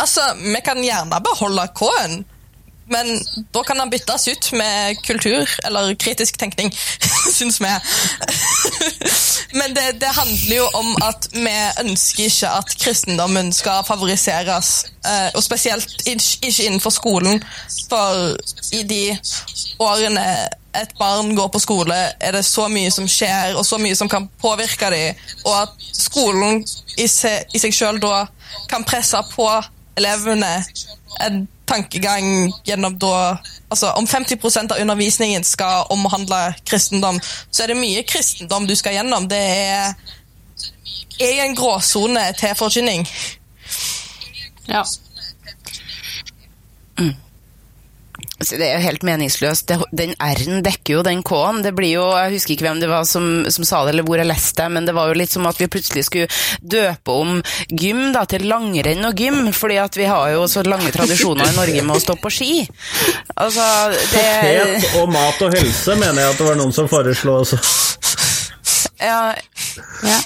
Altså, 0.00 0.24
vi 0.40 0.62
kan 0.64 0.80
gjerne 0.80 1.20
beholde 1.26 1.66
K-en, 1.76 2.22
men 2.86 3.20
da 3.52 3.62
kan 3.64 3.78
den 3.78 3.90
byttes 3.90 4.28
ut 4.28 4.52
med 4.52 5.02
kultur 5.02 5.50
eller 5.64 5.94
kritisk 5.94 6.38
tenkning, 6.38 6.72
syns 7.32 7.60
vi. 7.60 7.70
men 9.58 9.74
det, 9.74 9.92
det, 10.00 10.06
handler 10.06 10.56
jo 10.56 10.66
om 10.74 10.90
at 11.02 11.28
vi 11.32 11.54
ønsker 11.80 12.24
ikke 12.28 12.50
at 12.58 12.74
kristendommen 12.80 13.52
skal 13.52 13.84
favoriseres, 13.88 14.74
eh, 15.06 15.30
og 15.34 15.42
spesielt 15.44 16.06
ikke 16.06 16.66
innenfor 16.66 16.90
skolen. 16.90 17.42
For 17.88 18.36
i 18.72 18.82
de 18.82 19.18
årene 19.78 20.26
et 20.74 20.94
barn 20.98 21.36
går 21.36 21.48
på 21.54 21.58
skole, 21.62 21.96
er 22.20 22.32
det 22.34 22.44
så 22.44 22.66
mye 22.68 22.90
som 22.90 23.08
skjer, 23.08 23.54
og 23.54 23.66
så 23.66 23.78
mye 23.78 23.96
som 23.96 24.10
kan 24.10 24.28
påvirke 24.42 24.90
dem, 24.90 25.20
og 25.46 25.62
at 25.62 25.86
skolen 25.94 26.64
i 26.98 27.06
seg, 27.10 27.46
i 27.54 27.72
sjøl 27.72 28.00
da 28.02 28.26
kan 28.70 28.84
presse 28.86 29.20
på 29.34 29.48
elevene 29.96 30.64
en 31.24 31.44
tankegang 31.66 32.52
gjennom 32.66 32.98
da 32.98 33.38
Altså 33.74 33.90
om 33.98 34.06
50% 34.06 34.70
av 34.70 34.78
undervisningen 34.78 35.44
skal 35.44 35.88
omhandle 35.90 36.54
kristendom, 36.68 37.16
så 37.50 37.64
er 37.64 37.72
det 37.72 37.76
mye 37.80 38.04
kristendom 38.06 38.68
du 38.68 38.74
skal 38.78 38.94
gjennom. 38.94 39.24
Det 39.26 39.40
er, 39.40 39.96
er 41.18 41.32
i 41.32 41.40
en 41.42 41.56
gråsone 41.58 42.22
til 42.38 42.54
forkynning. 42.54 43.02
Ja. 44.68 44.84
Mm. 47.00 47.16
Altså, 48.44 48.58
det 48.60 48.66
er 48.68 48.74
jo 48.76 48.84
helt 48.84 49.04
meningsløst. 49.08 49.70
Den 49.96 50.10
R-en 50.20 50.58
dekker 50.66 50.98
jo 50.98 51.04
den 51.06 51.22
K-en. 51.24 51.62
Det 51.64 51.70
blir 51.72 51.94
jo, 51.94 52.02
Jeg 52.12 52.34
husker 52.34 52.52
ikke 52.52 52.66
hvem 52.66 52.82
det 52.82 52.90
var 52.90 53.06
som, 53.08 53.46
som, 53.48 53.64
sa 53.64 53.80
det, 53.86 53.94
eller 53.94 54.04
hvor 54.04 54.20
jeg 54.20 54.28
leste 54.28 54.60
det, 54.60 54.66
men 54.74 54.84
det 54.84 54.92
var 54.92 55.08
jo 55.08 55.16
litt 55.16 55.32
som 55.32 55.48
at 55.48 55.56
vi 55.56 55.70
plutselig 55.72 56.04
skulle 56.04 56.28
døpe 56.60 57.14
om 57.14 57.38
gym 57.72 58.12
da, 58.12 58.26
til 58.28 58.44
langrenn 58.50 59.08
og 59.08 59.16
gym, 59.16 59.48
fordi 59.56 59.80
at 59.80 59.96
vi 59.96 60.10
har 60.10 60.34
jo 60.34 60.44
så 60.52 60.60
lange 60.68 60.92
tradisjoner 60.92 61.48
i 61.48 61.56
Norge 61.56 61.86
med 61.88 61.96
å 61.96 62.04
stå 62.04 62.18
på 62.20 62.34
ski. 62.36 62.52
Altså, 63.32 63.64
det 64.12 64.28
Potet 64.44 65.00
og 65.00 65.14
mat 65.16 65.40
og 65.48 65.56
helse 65.56 65.96
mener 65.96 66.20
jeg 66.20 66.34
at 66.34 66.42
det 66.42 66.50
var 66.50 66.60
noen 66.60 66.76
som 66.76 66.90
foreslo 66.92 67.40
også. 67.40 67.62
Ja, 69.00 69.32
ja. 70.04 70.20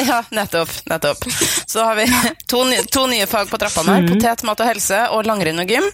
Ja, 0.10 0.24
nettopp. 0.30 0.70
nettopp. 0.84 1.24
Så 1.66 1.84
har 1.84 1.94
vi 1.94 2.06
to, 2.46 2.64
to 2.90 3.06
nye 3.06 3.26
fag 3.26 3.50
på 3.50 3.58
trappene 3.58 3.92
her. 3.92 4.02
Mm. 4.02 4.08
Potet, 4.14 4.44
mat 4.46 4.62
og 4.62 4.70
helse 4.70 5.00
og 5.14 5.26
langrenn 5.28 5.60
og 5.62 5.70
gym. 5.70 5.86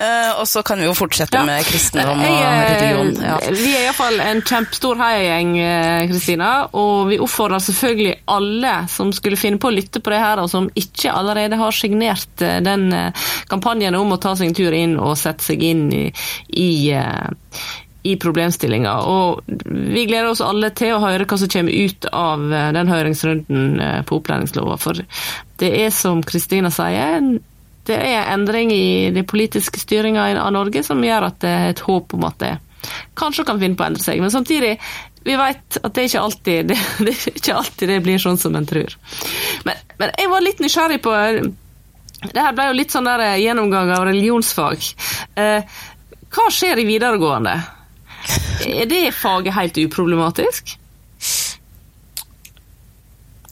Uh, 0.00 0.40
og 0.40 0.46
så 0.48 0.62
kan 0.66 0.80
vi 0.80 0.86
jo 0.86 0.94
fortsette 0.96 1.36
ja. 1.36 1.44
med 1.46 1.66
kristendom 1.66 2.22
og 2.22 2.38
religion. 2.46 3.12
Ja. 3.24 3.38
Vi 3.50 3.74
er 3.74 3.86
iallfall 3.88 4.20
en 4.24 4.42
kjempestor 4.46 5.00
heiagjeng, 5.00 5.52
eh, 5.60 6.06
Kristina. 6.10 6.50
Og 6.78 7.10
vi 7.10 7.20
oppfordrer 7.22 7.62
selvfølgelig 7.64 8.14
alle 8.30 8.74
som 8.92 9.12
skulle 9.16 9.40
finne 9.40 9.60
på 9.60 9.70
å 9.70 9.74
lytte 9.74 10.02
på 10.02 10.14
det 10.14 10.22
her, 10.22 10.42
og 10.42 10.50
som 10.52 10.70
ikke 10.78 11.12
allerede 11.12 11.58
har 11.60 11.76
signert 11.76 12.44
eh, 12.46 12.60
den 12.64 12.88
kampanjen 13.50 13.98
om 13.98 14.14
å 14.14 14.20
ta 14.22 14.36
seg 14.38 14.50
en 14.50 14.56
tur 14.56 14.76
inn 14.76 14.96
og 15.00 15.18
sette 15.18 15.50
seg 15.50 15.62
inn 15.66 15.86
i, 15.94 16.06
i 16.60 16.70
i 18.02 18.16
problemstillinga. 18.16 18.94
Og 19.10 19.42
vi 19.66 20.06
gleder 20.08 20.30
oss 20.30 20.42
alle 20.44 20.70
til 20.76 20.94
å 20.94 21.02
høre 21.02 21.26
hva 21.28 21.38
som 21.40 21.50
kommer 21.52 21.74
ut 21.74 22.08
av 22.16 22.46
eh, 22.52 22.70
den 22.76 22.90
høringsrunden 22.90 23.84
eh, 23.84 24.00
på 24.08 24.20
opplæringslova. 24.20 24.78
For 24.80 25.02
det 25.60 25.70
er 25.82 25.92
som 25.94 26.22
Kristina 26.24 26.72
sier, 26.72 27.20
det 27.90 28.00
er 28.00 28.32
endring 28.32 28.72
i 28.72 29.10
den 29.14 29.26
politiske 29.28 29.80
styringa 29.82 30.30
av 30.40 30.52
Norge 30.54 30.82
som 30.86 31.00
gjør 31.04 31.30
at 31.30 31.40
det 31.44 31.52
er 31.52 31.70
et 31.74 31.84
håp 31.84 32.16
om 32.16 32.26
at 32.28 32.40
det 32.40 32.56
kanskje 33.18 33.44
kan 33.48 33.60
finne 33.60 33.76
på 33.76 33.84
å 33.84 33.90
endre 33.90 34.04
seg. 34.04 34.20
Men 34.22 34.32
samtidig, 34.32 34.76
vi 35.26 35.36
vet 35.36 35.80
at 35.80 35.92
det 35.92 36.02
er 36.04 36.08
ikke 36.08 36.26
alltid 36.26 36.68
det, 36.72 36.78
det, 37.04 37.16
ikke 37.34 37.56
alltid 37.58 37.92
det 37.92 38.04
blir 38.06 38.22
sånn 38.22 38.40
som 38.40 38.56
en 38.56 38.68
tror. 38.68 38.96
Men, 39.68 39.82
men 40.00 40.14
jeg 40.16 40.32
var 40.32 40.46
litt 40.46 40.64
nysgjerrig 40.64 41.02
på 41.04 41.16
det 42.20 42.42
her 42.44 42.52
ble 42.52 42.66
jo 42.68 42.76
litt 42.76 42.92
sånn 42.92 43.08
der 43.08 43.22
gjennomgang 43.40 43.90
av 43.94 44.04
religionsfag. 44.04 44.82
Eh, 45.40 45.78
hva 46.30 46.48
skjer 46.52 46.82
i 46.82 46.88
videregående? 46.88 47.54
Er 48.66 48.86
det 48.90 49.06
faget 49.16 49.54
helt 49.56 49.78
uproblematisk? 49.86 50.76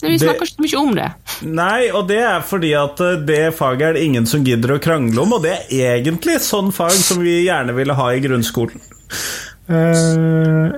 Vi 0.01 0.19
snakker 0.19 0.47
ikke 0.47 0.63
mye 0.63 0.79
om 0.79 0.93
det. 0.95 1.09
Nei, 1.49 1.89
og 1.91 2.07
det 2.11 2.21
er 2.23 2.45
fordi 2.47 2.71
at 2.79 3.01
eh, 3.03 3.19
det 3.27 3.43
faget 3.59 3.89
er 3.89 3.97
det 3.97 4.05
ingen 4.07 4.29
som 4.31 4.45
gidder 4.47 4.77
å 4.77 4.83
krangle 4.83 5.25
om, 5.25 5.35
og 5.35 5.43
det 5.43 5.57
er 5.75 5.97
egentlig 5.97 6.39
sånn 6.45 6.71
fag 6.75 6.95
som 6.95 7.23
vi 7.25 7.41
gjerne 7.49 7.75
ville 7.75 7.97
ha 7.99 8.13
i 8.15 8.23
grunnskolen. 8.23 8.79
Uh, 9.69 10.71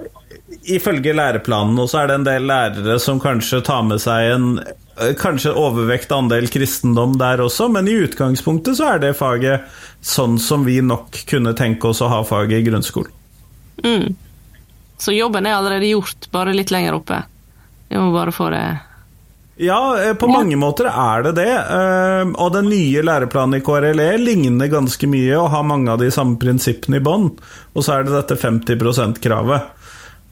ifølge 0.72 1.12
læreplanen 1.14 1.79
så 1.88 2.00
er 2.00 2.11
det 2.11 2.16
en 2.18 2.26
del 2.26 2.48
lærere 2.48 2.96
som 3.03 3.20
kanskje 3.22 3.61
tar 3.66 3.85
med 3.87 4.00
seg 4.03 4.33
en 4.33 4.48
eh, 4.62 5.12
kanskje 5.20 5.53
overvekt 5.53 6.12
andel 6.16 6.48
kristendom 6.50 7.18
der 7.20 7.44
også, 7.44 7.68
men 7.72 7.92
i 7.92 8.00
utgangspunktet 8.07 8.81
så 8.81 8.94
er 8.94 9.05
det 9.05 9.14
faget 9.20 9.68
sånn 10.00 10.40
som 10.40 10.64
vi 10.64 10.81
nok 10.81 11.26
kunne 11.29 11.53
tenke 11.59 11.92
oss 11.92 12.00
å 12.00 12.09
ha 12.12 12.24
faget 12.24 12.62
i 12.62 12.68
grunnskolen. 12.70 13.20
Mm. 13.85 14.14
Så 15.01 15.12
jobben 15.16 15.47
er 15.49 15.57
allerede 15.57 15.88
gjort, 15.90 16.29
bare 16.33 16.53
litt 16.57 16.71
lenger 16.71 16.99
oppe. 16.99 17.23
Vi 17.88 17.97
må 17.99 18.12
bare 18.14 18.33
få 18.33 18.51
det 18.53 18.62
Ja, 19.61 19.79
eh, 20.01 20.14
på 20.16 20.29
mange 20.31 20.57
måter 20.57 20.87
er 20.88 21.23
det 21.27 21.35
det. 21.37 21.51
eh, 21.53 22.31
Og 22.37 22.53
den 22.53 22.69
nye 22.71 23.03
læreplanen 23.05 23.59
i 23.59 23.64
KRLE 23.64 24.16
ligner 24.19 24.69
ganske 24.73 25.09
mye 25.09 25.37
og 25.37 25.51
har 25.51 25.62
mange 25.69 25.90
av 25.93 25.99
de 26.01 26.11
samme 26.11 26.38
prinsippene 26.40 26.97
i 26.97 27.05
bånn. 27.05 27.31
Og 27.75 27.85
så 27.85 27.99
er 27.99 28.05
det 28.05 28.12
dette 28.16 28.37
50 28.40 28.77
%-kravet. 28.77 29.77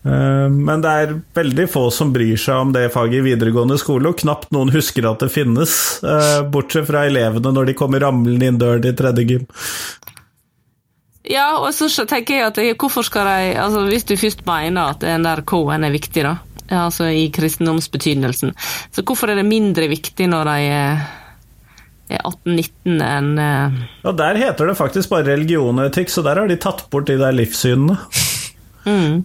Men 0.09 0.81
det 0.81 0.89
er 0.89 1.11
veldig 1.35 1.67
få 1.69 1.91
som 1.93 2.13
bryr 2.15 2.39
seg 2.41 2.55
om 2.63 2.71
det 2.73 2.87
faget 2.95 3.19
i 3.19 3.25
videregående 3.27 3.77
skole, 3.77 4.09
og 4.09 4.17
knapt 4.23 4.53
noen 4.55 4.71
husker 4.73 5.05
at 5.11 5.19
det 5.21 5.29
finnes, 5.35 5.73
eh, 6.07 6.43
bortsett 6.49 6.87
fra 6.87 7.03
elevene 7.05 7.53
når 7.53 7.67
de 7.67 7.75
kommer 7.75 8.01
ramlende 8.01 8.47
inn 8.47 8.61
døren 8.63 8.87
i 8.87 8.95
tredje 8.97 9.27
gym. 9.29 9.45
Ja, 11.29 11.59
og 11.61 11.75
så 11.77 12.07
tenker 12.09 12.39
jeg 12.39 12.47
at 12.49 12.81
hvorfor 12.81 13.05
skal 13.05 13.27
de 13.29 13.59
altså 13.61 13.83
Hvis 13.85 14.07
du 14.09 14.17
først 14.17 14.47
mener 14.47 14.95
at 14.95 15.03
den 15.05 15.27
der 15.27 15.43
K-en 15.45 15.85
er 15.85 15.93
viktig, 15.93 16.25
da, 16.25 16.37
altså 16.73 17.11
i 17.13 17.29
kristendomsbetydningen, 17.35 18.55
så 18.93 19.05
hvorfor 19.05 19.29
er 19.29 19.41
det 19.41 19.49
mindre 19.49 19.89
viktig 19.93 20.29
når 20.29 20.53
de 20.53 20.69
er 20.73 21.07
er 22.09 22.25
18-19 22.25 23.03
enn 23.05 23.35
uh... 23.37 23.79
Ja, 24.05 24.15
der 24.17 24.41
heter 24.41 24.71
det 24.71 24.77
faktisk 24.79 25.13
bare 25.13 25.27
religion 25.29 25.79
og 25.79 25.91
etikk, 25.91 26.13
så 26.13 26.25
der 26.25 26.41
har 26.41 26.49
de 26.49 26.57
tatt 26.61 26.87
bort 26.93 27.09
de 27.11 27.19
der 27.21 27.37
livssynene. 27.37 27.99
Mm. 28.89 29.25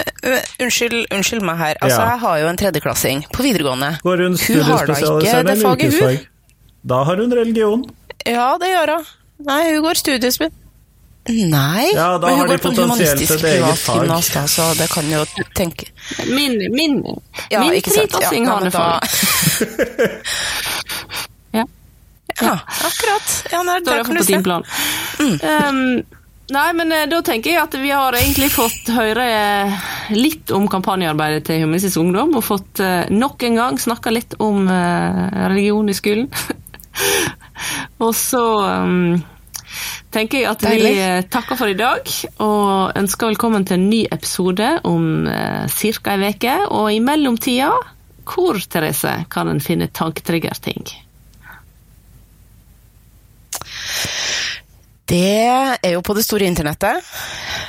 Uh, 0.00 0.40
unnskyld, 0.64 1.02
unnskyld, 1.12 1.44
meg 1.44 1.60
her. 1.60 1.76
Altså, 1.80 2.00
ja. 2.00 2.08
Jeg 2.14 2.24
har 2.24 2.42
jo 2.44 2.50
en 2.54 2.60
tredjeklassing 2.64 3.24
på 3.34 3.44
videregående. 3.44 3.94
Går 4.06 4.24
hun 4.26 4.38
det 4.40 4.64
faget, 4.64 5.88
yrkesfag? 5.90 6.28
Da 6.82 7.04
har 7.04 7.16
hun 7.16 7.34
religion. 7.34 7.84
Ja, 8.24 8.56
det 8.60 8.72
gjør 8.72 8.96
hun. 8.96 9.04
Nei, 9.46 9.62
hun 9.74 9.84
går 9.84 10.00
studiespesialiserende. 10.00 10.60
Nei, 11.28 11.92
ja, 11.94 12.18
da 12.18 12.26
men 12.26 12.30
hun 12.30 12.38
har 12.40 12.48
de 12.48 12.52
går 12.56 12.62
på 12.64 12.70
humanistisk 12.82 13.40
privat 13.42 13.78
gymnas, 13.86 14.28
da, 14.32 14.46
så 14.48 14.74
det 14.78 14.88
kan 14.88 15.10
jo 15.10 15.24
tenke 15.54 15.86
Min, 16.26 16.72
min, 16.72 17.04
ja, 17.52 17.60
min 17.60 17.82
tritassing 17.84 18.44
ja, 18.46 18.52
har 18.54 18.60
det 18.64 18.70
for. 18.72 18.80
ja. 21.58 21.64
ja, 22.40 22.58
akkurat. 22.88 23.28
Ja, 23.52 23.62
nei, 23.68 23.80
det 23.84 24.04
kan 24.06 24.14
du 24.16 24.22
se. 24.24 24.36
Mm. 24.40 24.64
Um, 25.44 26.02
nei, 26.56 26.72
men 26.80 26.88
uh, 26.96 27.04
da 27.12 27.18
tenker 27.26 27.50
jeg 27.52 27.60
at 27.62 27.74
vi 27.78 27.90
har 27.92 28.12
egentlig 28.16 28.50
fått 28.56 28.88
høre 28.96 29.26
litt 30.16 30.50
om 30.56 30.64
kampanjearbeidet 30.72 31.44
til 31.50 31.60
Humanistisk 31.66 31.96
Ungdom, 32.00 32.32
og 32.40 32.44
fått 32.48 32.80
uh, 32.80 33.04
nok 33.12 33.44
en 33.46 33.56
gang 33.60 33.76
snakka 33.78 34.10
litt 34.16 34.34
om 34.40 34.64
uh, 34.72 35.28
religion 35.52 35.84
i 35.92 35.98
skolen. 36.00 36.32
og 38.04 38.14
så 38.16 38.44
um, 38.84 39.20
tenker 40.14 40.42
jeg 40.42 40.50
at 40.50 40.64
vi 40.66 40.94
takker 41.30 41.58
for 41.58 41.70
i 41.70 41.78
dag, 41.78 42.08
og 42.42 42.96
ønsker 42.98 43.30
velkommen 43.32 43.66
til 43.68 43.78
en 43.78 43.88
ny 43.90 44.02
episode 44.10 44.72
om 44.88 45.28
eh, 45.30 45.66
ca. 45.68 46.16
ei 46.16 46.32
uke. 46.34 46.56
Og 46.70 46.90
i 46.94 47.02
mellomtida, 47.04 47.70
hvor, 48.30 48.58
Therese, 48.70 49.24
kan 49.30 49.50
en 49.50 49.62
finne 49.62 49.90
tanketriggerting? 49.92 50.90
Det 55.10 55.78
er 55.82 55.94
jo 55.96 56.02
på 56.06 56.14
det 56.14 56.22
store 56.22 56.46
internettet. 56.46 57.02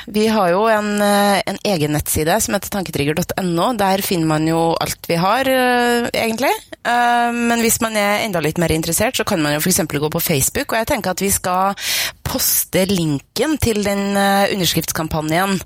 Vi 0.07 0.25
har 0.27 0.49
jo 0.53 0.65
en, 0.71 1.01
eh, 1.01 1.41
en 1.45 1.57
egen 1.63 1.93
nettside 1.93 2.39
som 2.41 2.55
heter 2.55 2.71
tanketrigger.no. 2.73 3.73
Der 3.77 4.01
finner 4.01 4.27
man 4.27 4.47
jo 4.47 4.75
alt 4.81 5.05
vi 5.07 5.15
har, 5.15 5.45
uh, 5.45 6.09
egentlig. 6.13 6.51
Uh, 6.85 7.31
men 7.33 7.61
hvis 7.61 7.79
man 7.81 7.95
er 7.95 8.25
enda 8.25 8.41
litt 8.41 8.57
mer 8.57 8.71
interessert, 8.71 9.15
så 9.17 9.25
kan 9.27 9.41
man 9.41 9.53
jo 9.53 9.59
f.eks. 9.61 9.83
gå 9.85 10.09
på 10.09 10.23
Facebook. 10.23 10.71
Og 10.71 10.79
jeg 10.79 10.87
tenker 10.87 11.11
at 11.11 11.21
vi 11.21 11.29
skal 11.29 11.75
poste 12.23 12.85
linken 12.89 13.57
til 13.57 13.83
den 13.83 14.15
underskriftskampanjen 14.15 15.59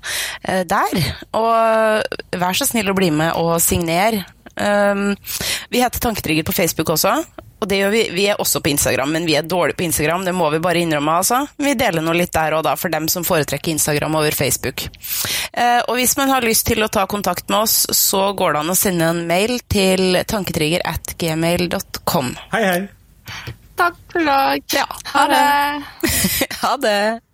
der. 0.66 0.96
Og 1.38 2.02
vær 2.34 2.58
så 2.58 2.66
snill 2.66 2.90
å 2.90 2.96
bli 2.96 3.12
med 3.14 3.38
og 3.38 3.60
signere. 3.62 4.24
vi 5.70 5.82
heter 5.82 6.00
Tanketrigger 6.00 6.42
på 6.42 6.56
Facebook 6.56 6.90
også. 6.90 7.22
Og 7.60 7.68
det 7.68 7.78
gjør 7.80 7.92
vi. 7.94 8.02
Vi 8.12 8.26
er 8.28 8.40
også 8.42 8.60
på 8.60 8.68
Instagram, 8.68 9.14
men 9.16 9.26
vi 9.28 9.36
er 9.38 9.46
dårlige 9.48 9.78
på 9.78 9.86
Instagram. 9.86 10.26
Det 10.26 10.34
må 10.36 10.50
vi 10.52 10.60
bare 10.62 10.82
innrømme, 10.84 11.14
altså. 11.22 11.40
Vi 11.56 11.72
deler 11.78 12.04
noe 12.04 12.16
litt 12.18 12.34
der 12.36 12.58
og 12.58 12.64
da, 12.66 12.74
for 12.76 12.92
dem 12.92 13.08
som 13.08 13.24
foretrekker 13.24 13.72
Instagram 13.72 14.18
over 14.20 14.36
Facebook. 14.36 14.84
Eh, 15.52 15.80
og 15.86 15.96
hvis 15.96 16.16
man 16.20 16.32
har 16.34 16.44
lyst 16.44 16.68
til 16.68 16.84
å 16.84 16.90
ta 16.92 17.06
kontakt 17.08 17.48
med 17.48 17.64
oss, 17.64 17.78
så 17.96 18.28
går 18.36 18.56
det 18.56 18.64
an 18.64 18.74
å 18.74 18.78
sende 18.78 19.08
en 19.08 19.24
mail 19.28 19.58
til 19.72 20.20
tanketrigger 20.28 20.84
at 20.84 21.16
gmail.com. 21.16 22.34
Hei, 22.52 22.64
hei. 22.66 22.80
Takk 23.76 23.96
for 24.12 24.20
i 24.20 24.28
dag. 24.28 24.76
Ja, 24.76 24.88
ha 25.14 25.28
det. 25.32 25.46
ha 26.62 26.76
det. 26.84 26.98